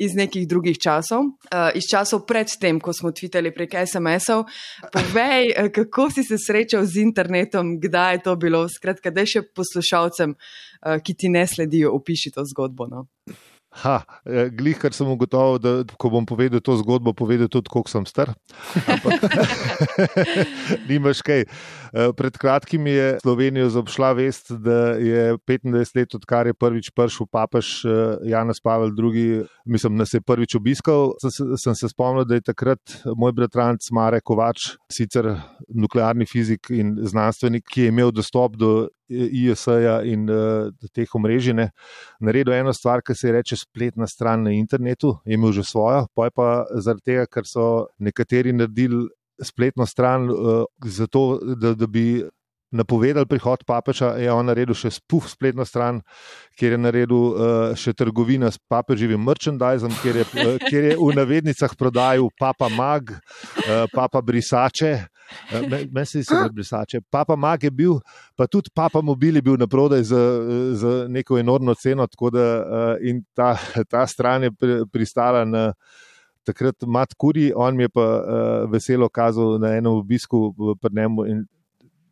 Iz 0.00 0.14
nekih 0.16 0.46
drugih 0.48 0.78
časov, 0.80 1.26
uh, 1.28 1.68
iz 1.76 1.84
časov 1.90 2.22
predtem, 2.24 2.78
ko 2.80 2.94
smo 2.96 3.12
tvitali 3.12 3.52
prek 3.52 3.76
SMS-ov. 3.84 4.46
Povej, 4.94 5.52
uh, 5.52 5.68
kako 5.68 6.08
si 6.14 6.24
se 6.24 6.40
srečal 6.40 6.88
z 6.88 7.04
internetom, 7.04 7.76
kdaj 7.80 8.14
je 8.14 8.22
to 8.24 8.36
bilo, 8.40 8.64
skratka, 8.68 9.12
da 9.12 9.26
še 9.28 9.44
poslušalcem, 9.52 10.32
uh, 10.32 10.96
ki 11.04 11.14
ti 11.14 11.28
ne 11.28 11.44
sledijo, 11.44 11.92
opiši 12.00 12.32
to 12.32 12.46
zgodbo. 12.48 12.88
No? 12.88 13.04
Ha, 13.70 14.00
eh, 14.26 14.48
glih, 14.50 14.74
ker 14.82 14.90
sem 14.90 15.06
ugotovil, 15.06 15.60
da 15.62 15.72
ko 15.94 16.10
bom 16.10 16.24
povedal 16.26 16.58
to 16.58 16.74
zgodbo, 16.80 17.12
povedal 17.14 17.46
tudi, 17.46 17.70
koliko 17.70 17.92
sem 17.92 18.06
star. 18.06 18.32
Nimaš 20.90 21.22
kaj. 21.22 21.46
Eh, 21.46 22.10
Pred 22.18 22.34
kratkim 22.34 22.88
je 22.90 23.20
Slovenijo 23.22 23.68
zaobšla 23.70 24.10
vest, 24.18 24.50
da 24.50 24.98
je 24.98 25.38
25 25.46 25.94
let, 25.96 26.18
odkar 26.18 26.50
je 26.50 26.54
prvič 26.58 26.90
prišel 26.90 27.30
papež 27.30 27.86
eh, 27.86 28.18
Janez 28.34 28.58
Pavel 28.58 28.90
II., 28.90 29.46
mislim, 29.64 30.02
da 30.02 30.06
se 30.06 30.18
je 30.18 30.26
prvič 30.26 30.58
obiskal. 30.58 31.14
Sem 31.22 31.30
se, 31.30 31.44
sem 31.62 31.74
se 31.78 31.94
spomnil, 31.94 32.26
da 32.26 32.40
je 32.40 32.48
takrat 32.50 32.82
moj 33.14 33.38
bratranc 33.38 33.86
Mare 33.94 34.18
Kovač, 34.18 34.74
sicer 34.90 35.30
nuklearni 35.70 36.26
fizik 36.26 36.74
in 36.74 36.96
znanstvenik, 37.06 37.70
ki 37.70 37.86
je 37.86 37.94
imel 37.94 38.10
dostop 38.10 38.58
do 38.58 38.88
ISA 39.10 40.00
in 40.06 40.28
uh, 40.30 40.70
teh 40.94 41.14
omrežij, 41.14 41.68
naredil 42.20 42.54
eno 42.54 42.72
stvar, 42.72 43.02
ki 43.02 43.14
se 43.14 43.28
je 43.28 43.32
reče 43.32 43.56
spletna 43.56 44.06
stran 44.06 44.44
na 44.46 44.54
internetu, 44.54 45.16
je 45.24 45.34
imel 45.34 45.52
že 45.52 45.64
svojo, 45.66 46.06
pa 46.14 46.28
je 46.28 46.30
pa 46.36 46.48
zaradi 46.78 47.04
tega, 47.04 47.26
ker 47.26 47.46
so 47.46 47.64
nekateri 47.98 48.52
naredili 48.52 49.08
spletno 49.42 49.86
stran, 49.86 50.28
uh, 50.30 50.64
zato, 50.84 51.40
da, 51.56 51.74
da 51.74 51.86
bi 51.86 52.22
napovedali 52.70 53.26
prihod 53.26 53.64
papeža, 53.66 54.14
je 54.18 54.30
on 54.32 54.46
naredil 54.46 54.76
še 54.78 54.92
spuf 54.94 55.26
spletno 55.32 55.66
stran, 55.66 56.00
kjer 56.58 56.76
je 56.76 56.78
naredil 56.78 57.14
uh, 57.14 57.34
še 57.78 57.94
trgovina 57.98 58.50
s 58.50 58.60
papeživim 58.70 59.22
merchandizom, 59.26 59.94
kjer 60.02 60.22
je, 60.22 60.26
uh, 60.26 60.52
kjer 60.68 60.90
je 60.92 60.98
v 60.98 61.08
navednicah 61.18 61.74
prodajal 61.78 62.30
papa 62.38 62.70
mag, 62.70 63.10
uh, 63.10 63.86
papa 63.94 64.22
brisače. 64.22 64.98
Meni 65.94 66.06
se 66.06 66.24
zdi, 66.24 66.34
da 66.34 66.48
je 66.48 66.54
brisače. 66.54 67.00
Papa 67.06 67.36
Mag 67.38 67.62
je 67.62 67.70
bil, 67.70 68.00
pa 68.34 68.48
tudi 68.50 68.66
Papa 68.74 68.98
Mobil 68.98 69.38
je 69.38 69.42
bil 69.46 69.54
na 69.60 69.68
prodaj 69.70 70.02
za, 70.02 70.22
za 70.74 70.94
neko 71.06 71.38
enormno 71.38 71.74
ceno, 71.78 72.06
tako 72.10 72.32
da 72.34 72.46
in 72.98 73.22
ta, 73.30 73.52
ta 73.86 74.02
stran 74.10 74.48
je 74.48 74.50
pristala 74.90 75.44
na 75.46 75.68
takrat 76.42 76.82
Mat 76.82 77.14
Kuri, 77.14 77.52
on 77.54 77.78
mi 77.78 77.86
je 77.86 77.92
pa 77.94 78.08
veselo 78.72 79.06
kazal 79.08 79.60
na 79.62 79.70
enem 79.78 79.92
obisku 79.92 80.50
pri 80.82 80.98
njemu. 80.98 81.28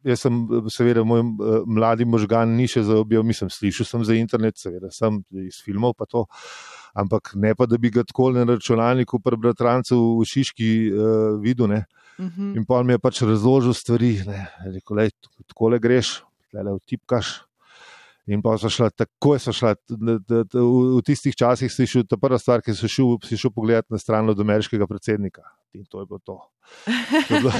Jaz 0.06 0.22
sem, 0.22 0.36
seveda, 0.70 1.02
moj 1.06 1.24
mladi 1.66 2.06
možgan 2.06 2.52
ni 2.56 2.68
še 2.70 2.84
zaobjel, 2.86 3.24
mislim, 3.26 3.50
slišal 3.50 3.86
sem 3.88 4.04
za 4.06 4.14
internet, 4.14 4.58
seveda, 4.60 4.92
sem 4.94 5.20
iz 5.42 5.58
filmov 5.64 5.96
pa 5.98 6.06
to, 6.06 6.24
ampak 6.98 7.32
ne 7.34 7.54
pa, 7.58 7.66
da 7.66 7.78
bi 7.78 7.90
ga 7.90 8.04
tako 8.06 8.30
na 8.36 8.46
računalniku 8.46 9.18
pri 9.24 9.40
bratrancu 9.40 9.98
v 10.20 10.28
Šiški 10.28 10.70
uh, 10.90 11.40
videl. 11.42 11.66
Ne. 11.74 11.84
Uh 12.18 12.26
-huh. 12.26 12.56
In 12.56 12.64
pa 12.66 12.82
mi 12.82 12.92
je 12.92 12.98
pač 12.98 13.22
razložil 13.22 13.74
stvari, 13.74 14.22
rekel, 14.74 14.96
da 14.96 15.08
tako 15.46 15.68
le 15.68 15.78
greš, 15.78 16.22
le 16.52 16.78
vtipkaš. 16.78 17.47
In 18.28 18.42
pa 18.44 18.58
so 18.60 18.68
šla, 18.68 18.90
tako 18.92 19.38
so 19.40 19.54
šla, 19.56 19.70
v, 19.88 21.00
tistih 21.06 21.36
časih 21.38 21.72
si 21.72 21.86
šel, 21.88 22.04
ta 22.04 22.18
prva 22.20 22.36
stvar, 22.40 22.60
ki 22.64 22.74
si 22.76 22.90
šel, 22.92 23.14
si 23.24 23.38
šel 23.40 23.52
pogledat 23.56 23.88
na 23.88 24.00
stran 24.00 24.28
od 24.28 24.40
ameriškega 24.44 24.84
predsednika. 24.90 25.46
In 25.72 25.86
to 25.88 26.02
je 26.02 26.08
bilo 26.10 26.20
to. 26.20 26.36
To 27.28 27.34
je 27.34 27.40
bilo, 27.40 27.52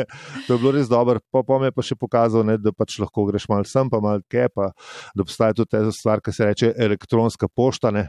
to 0.48 0.56
je 0.56 0.58
bilo 0.58 0.72
res 0.74 0.90
dobro. 0.90 1.22
Pa, 1.30 1.44
pa 1.46 1.60
mi 1.62 1.70
je 1.70 1.76
pa 1.76 1.86
še 1.86 1.98
pokazal, 2.00 2.42
ne, 2.48 2.58
da 2.58 2.74
pač 2.74 2.98
lahko 2.98 3.28
greš 3.30 3.46
malo 3.52 3.70
sem, 3.70 3.90
pa 3.92 4.02
malo 4.02 4.24
kepa, 4.26 4.72
da 5.14 5.26
obstaja 5.26 5.54
tudi 5.60 5.76
ta 5.76 5.84
stvar, 5.94 6.24
ki 6.24 6.34
se 6.34 6.50
reče 6.50 6.72
elektronska 6.74 7.46
pošta. 7.46 7.94
Ne. 7.94 8.08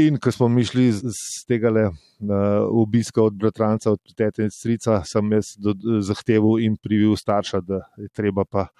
In 0.00 0.16
ko 0.22 0.32
smo 0.32 0.48
mi 0.48 0.64
šli 0.64 0.88
z 1.02 1.44
tega 1.50 1.68
le 1.74 1.84
uh, 1.90 2.00
obiska 2.80 3.20
od 3.20 3.36
bratranca, 3.36 3.92
od 3.92 4.16
tete 4.16 4.48
in 4.48 4.52
strica, 4.54 5.02
sem 5.04 5.36
jaz 5.36 5.52
do, 5.60 5.76
zahteval 6.00 6.62
in 6.64 6.80
privil 6.80 7.12
starša, 7.20 7.60
da 7.60 7.84
je 8.00 8.08
treba 8.08 8.48
pa. 8.48 8.70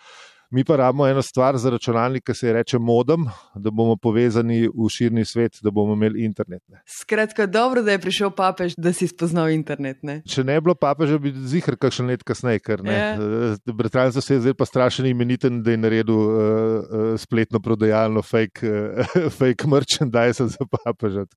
Mi 0.50 0.64
pa 0.64 0.76
rabimo 0.76 1.06
eno 1.06 1.22
stvar 1.22 1.56
za 1.58 1.70
računalnik, 1.70 2.24
ki 2.26 2.34
se 2.34 2.46
je 2.46 2.52
reče 2.52 2.78
modem, 2.78 3.24
da 3.54 3.70
bomo 3.70 3.96
povezani 3.96 4.66
v 4.68 4.88
širni 4.90 5.24
svet, 5.24 5.60
da 5.62 5.70
bomo 5.70 5.94
imeli 5.94 6.24
internet. 6.24 6.62
Ne. 6.68 6.82
Skratka, 6.86 7.46
dobro, 7.46 7.82
da 7.82 7.92
je 7.92 7.98
prišel 8.02 8.30
papež, 8.34 8.74
da 8.76 8.92
si 8.92 9.06
spoznal 9.06 9.50
internet. 9.54 10.02
Ne? 10.02 10.20
Če 10.26 10.42
ne 10.44 10.58
bi 10.58 10.64
bilo 10.66 10.74
papeža, 10.74 11.20
bi 11.22 11.30
zihr 11.30 11.78
kakšen 11.78 12.10
let 12.10 12.24
kasneje, 12.26 12.64
ker 12.66 12.82
ne. 12.82 12.96
Yeah. 12.98 13.72
Bratranec 13.78 14.18
se 14.18 14.34
je 14.34 14.42
zdaj 14.42 14.56
pa 14.58 14.66
strašen 14.66 15.06
imeniten, 15.06 15.62
da 15.62 15.70
je 15.70 15.78
naredil 15.78 16.18
uh, 16.18 16.34
uh, 16.34 17.12
spletno 17.20 17.62
prodajalno 17.62 18.22
fake, 18.22 18.66
uh, 18.66 19.18
fake 19.38 19.70
merchandise 19.70 20.48
za 20.50 20.66
papeža. 20.66 21.28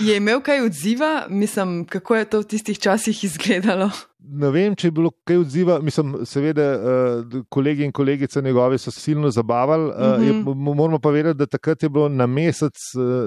Je 0.00 0.16
imel 0.16 0.40
kaj 0.40 0.64
odziva, 0.64 1.26
mislim, 1.28 1.84
kako 1.84 2.16
je 2.16 2.24
to 2.24 2.40
v 2.40 2.54
tistih 2.56 2.80
časih 2.80 3.24
izgledalo? 3.24 3.90
Ne 4.22 4.50
vem, 4.52 4.74
če 4.76 4.88
je 4.88 4.94
bilo 4.94 5.10
kaj 5.26 5.40
odziva. 5.40 5.78
Mislim, 5.82 6.12
seveda, 6.28 6.66
uh, 6.76 7.38
kolegi 7.48 7.86
in 7.86 7.92
kolegice 7.92 8.42
njegove 8.42 8.78
so 8.78 8.92
silno 8.94 9.30
zabavali. 9.30 9.88
Uh, 9.90 9.96
mm 9.96 10.22
-hmm. 10.22 10.26
je, 10.26 10.54
moramo 10.74 10.98
pa 10.98 11.10
vedeti, 11.10 11.38
da 11.38 11.46
takrat 11.46 11.82
je 11.82 11.88
bilo 11.88 12.08
na 12.08 12.26
mesec 12.26 12.76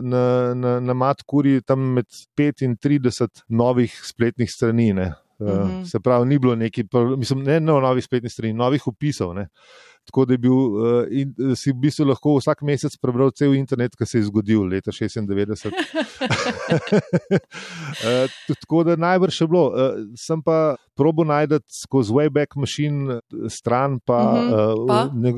na, 0.02 0.54
na, 0.54 0.80
na 0.80 0.94
Matkuri 0.94 1.62
tam 1.62 1.80
med 1.80 2.06
5 2.38 2.66
in 2.66 2.78
30 2.78 3.44
novih 3.48 4.02
spletnih 4.04 4.52
strani. 4.52 4.94
Ne. 4.94 5.14
Uh, 5.40 5.48
mm 5.48 5.54
-hmm. 5.54 5.92
Se 5.92 6.00
pravi, 6.00 6.26
ni 6.26 6.40
bilo 6.40 6.56
neki, 6.56 6.84
mislim, 7.18 7.44
ne 7.44 7.60
no, 7.60 7.80
novih 7.80 8.04
spletnih 8.04 8.32
strani, 8.32 8.54
novih 8.54 8.88
opisov. 8.88 9.34
Ne. 9.34 9.48
Tako 10.06 10.26
da 10.26 10.38
bil, 10.38 10.54
uh, 10.54 11.06
in, 11.10 11.34
si 11.56 11.72
v 11.72 11.80
bistvu 11.86 12.10
lahko 12.10 12.36
vsak 12.38 12.62
mesec 12.68 12.96
prebral 13.02 13.32
cel 13.32 13.56
internet, 13.56 13.96
ki 13.96 14.06
se 14.06 14.20
je 14.20 14.28
zgodil 14.28 14.66
leta 14.68 14.92
96. 14.92 15.72
uh, 15.72 15.74
tako 18.62 18.84
da 18.84 18.96
najbrž 19.00 19.42
je 19.42 19.48
bilo. 19.48 19.68
Uh, 19.72 20.02
sem 20.20 20.42
pa 20.44 20.76
probo 20.96 21.24
najdete 21.24 21.66
skozi 21.72 22.14
Wayback 22.14 22.60
Machine 22.60 23.20
stran, 23.50 24.00
pa, 24.06 24.20
uh 24.34 24.40
-huh, 24.40 24.88
pa? 24.88 25.04
Uh, 25.06 25.14
ne, 25.14 25.34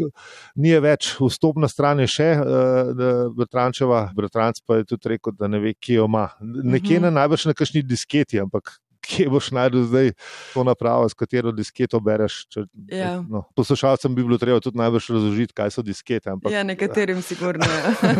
ni 0.55 0.79
več 0.79 1.15
vstopna 1.19 1.67
stran, 1.67 1.99
je 1.99 2.07
še 2.07 2.29
uh, 2.39 3.31
Bratrančeva, 3.37 4.09
Bratranc 4.15 4.59
pa 4.67 4.81
je 4.81 4.85
tudi 4.85 5.09
rekel, 5.09 5.33
da 5.39 5.47
ne 5.47 5.59
ve, 5.59 5.73
kje 5.73 5.95
jo 5.95 6.05
ima. 6.05 6.29
Nekje 6.41 6.97
uh 6.97 7.03
-huh. 7.03 7.05
na 7.05 7.09
najbrž 7.21 7.45
na 7.45 7.53
kakšni 7.53 7.83
disketi, 7.83 8.39
ampak 8.39 8.79
kje 9.05 9.29
boš 9.29 9.51
najdel 9.55 9.85
zdaj 9.89 10.11
to 10.53 10.63
napravo, 10.67 11.09
s 11.09 11.13
katero 11.17 11.51
disketo 11.55 11.99
bereš. 11.99 12.45
Če, 12.51 12.65
ja. 12.91 13.15
no, 13.21 13.43
poslušalcem 13.55 14.15
bi 14.15 14.23
bilo 14.25 14.37
treba 14.41 14.59
tudi 14.63 14.79
najbolj 14.81 15.09
razložiti, 15.09 15.55
kaj 15.55 15.75
so 15.75 15.83
diskete. 15.85 16.33
Ampak, 16.33 16.51
ja, 16.53 16.63
nekaterim 16.63 17.21
sigurno. 17.25 17.65
Ja. 17.65 18.15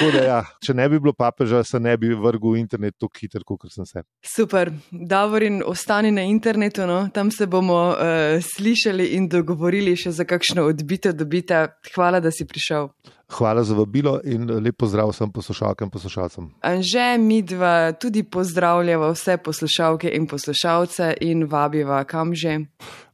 da, 0.14 0.24
ja, 0.24 0.40
če 0.64 0.74
ne 0.74 0.88
bi 0.88 1.00
bilo 1.00 1.14
papeža, 1.16 1.64
se 1.66 1.80
ne 1.80 1.96
bi 2.00 2.14
vrgel 2.14 2.56
v 2.56 2.62
internet 2.62 2.96
tako 3.00 3.20
hitro, 3.20 3.44
kot 3.56 3.72
sem 3.74 3.86
se. 3.88 4.04
Super, 4.34 4.72
Davorin, 4.90 5.62
ostani 5.66 6.12
na 6.14 6.26
internetu, 6.28 6.86
no? 6.86 7.04
tam 7.14 7.30
se 7.34 7.46
bomo 7.50 7.80
uh, 7.92 8.38
slišali 8.54 9.12
in 9.18 9.28
dogovorili 9.28 9.96
še 9.98 10.14
za 10.14 10.26
kakšno 10.28 10.68
odbito 10.70 11.12
dobita. 11.12 11.66
Hvala, 11.94 12.20
da 12.24 12.32
si 12.34 12.46
prišel. 12.48 12.90
Hvala 13.38 13.64
za 13.64 13.74
vabilo 13.74 14.20
in 14.24 14.50
lep 14.50 14.76
pozdrav 14.78 15.08
vsem 15.10 15.32
poslušalkam 15.32 15.86
in 15.86 15.90
poslušalcem. 15.90 16.50
Anže, 16.60 17.18
mi 17.18 17.42
dva 17.42 17.92
tudi 17.92 18.22
pozdravljava 18.22 19.10
vse 19.10 19.36
poslušalke 19.36 20.10
in 20.14 20.26
poslušalce 20.26 21.14
in 21.20 21.46
vabiva 21.50 22.04
kam 22.04 22.34
že. 22.34 22.58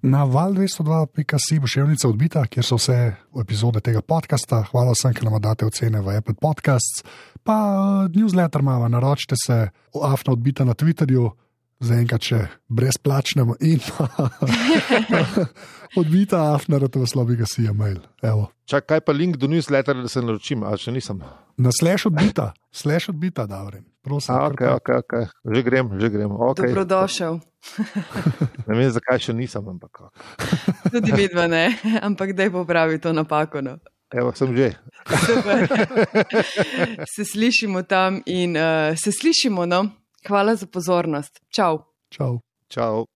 Na 0.02 0.24
val 0.24 0.52
202.si 0.52 1.59
bo 1.61 1.66
ševnica 1.66 2.09
odbita, 2.09 2.46
kjer 2.46 2.64
so 2.64 2.76
vse 2.76 2.98
epizode 3.40 3.80
tega 3.80 4.00
podcasta. 4.00 4.62
Hvala 4.70 4.92
vsem, 4.92 5.14
ki 5.14 5.24
nam 5.24 5.40
date 5.40 5.66
ocene 5.66 6.00
v 6.00 6.16
Apple 6.16 6.35
Podcasts. 6.40 7.04
Pa 7.42 7.56
newsletter 8.14 8.61
imamo, 8.61 8.88
naročite 8.88 9.37
se, 9.46 9.68
afna 10.02 10.33
odbita 10.33 10.64
na 10.64 10.74
Twitterju. 10.74 11.30
Zaenkrat 11.81 12.24
še 12.24 12.41
brezplačnemu 12.68 13.57
in 13.64 13.81
odbita 16.01 16.43
afnara, 16.55 16.89
to 16.93 17.07
slovi 17.09 17.39
ga 17.41 17.49
si 17.49 17.64
je 17.64 17.72
mail. 17.72 18.01
Evo. 18.22 18.51
Čak, 18.70 18.87
kaj 18.87 19.01
pa 19.07 19.12
link 19.16 19.41
do 19.41 19.49
newsletter, 19.51 19.97
da 20.03 20.09
se 20.09 20.22
naročim, 20.22 20.62
ali 20.62 20.78
še 20.78 20.93
nisem? 20.95 21.22
Na 21.61 21.72
slash 21.74 22.07
odbita, 22.07 22.53
slash 22.72 23.11
odbita, 23.11 23.47
da 23.51 23.64
vrem. 23.66 23.85
Prosim. 24.05 24.35
A, 24.35 24.49
okay, 24.49 24.68
okay, 24.72 24.97
okay. 25.03 25.24
Že 25.45 25.61
grem, 25.64 25.87
že 26.01 26.09
grem. 26.09 26.33
Okay. 26.33 26.72
Dobrodošel. 26.72 27.41
ne 28.68 28.72
vem, 28.76 28.89
zakaj 28.89 29.20
še 29.28 29.37
nisem, 29.37 29.64
ampak. 29.68 30.09
Tudi 30.95 31.12
vidva 31.12 31.45
ne, 31.51 31.68
ampak 32.01 32.33
daj 32.37 32.53
popravi 32.55 33.01
to 33.01 33.12
napako. 33.12 33.64
No. 33.64 33.76
Evo, 34.11 34.33
sem 34.35 34.57
že. 34.57 34.74
se 37.14 37.24
slišimo 37.24 37.83
tam 37.83 38.22
in 38.26 38.57
uh, 38.57 38.97
se 38.99 39.12
slišimo. 39.12 39.66
No? 39.66 39.99
Hvala 40.29 40.57
za 40.57 40.66
pozornost. 40.66 41.41
Čau. 41.49 41.79
Čau. 42.11 42.39
Čau. 42.68 43.09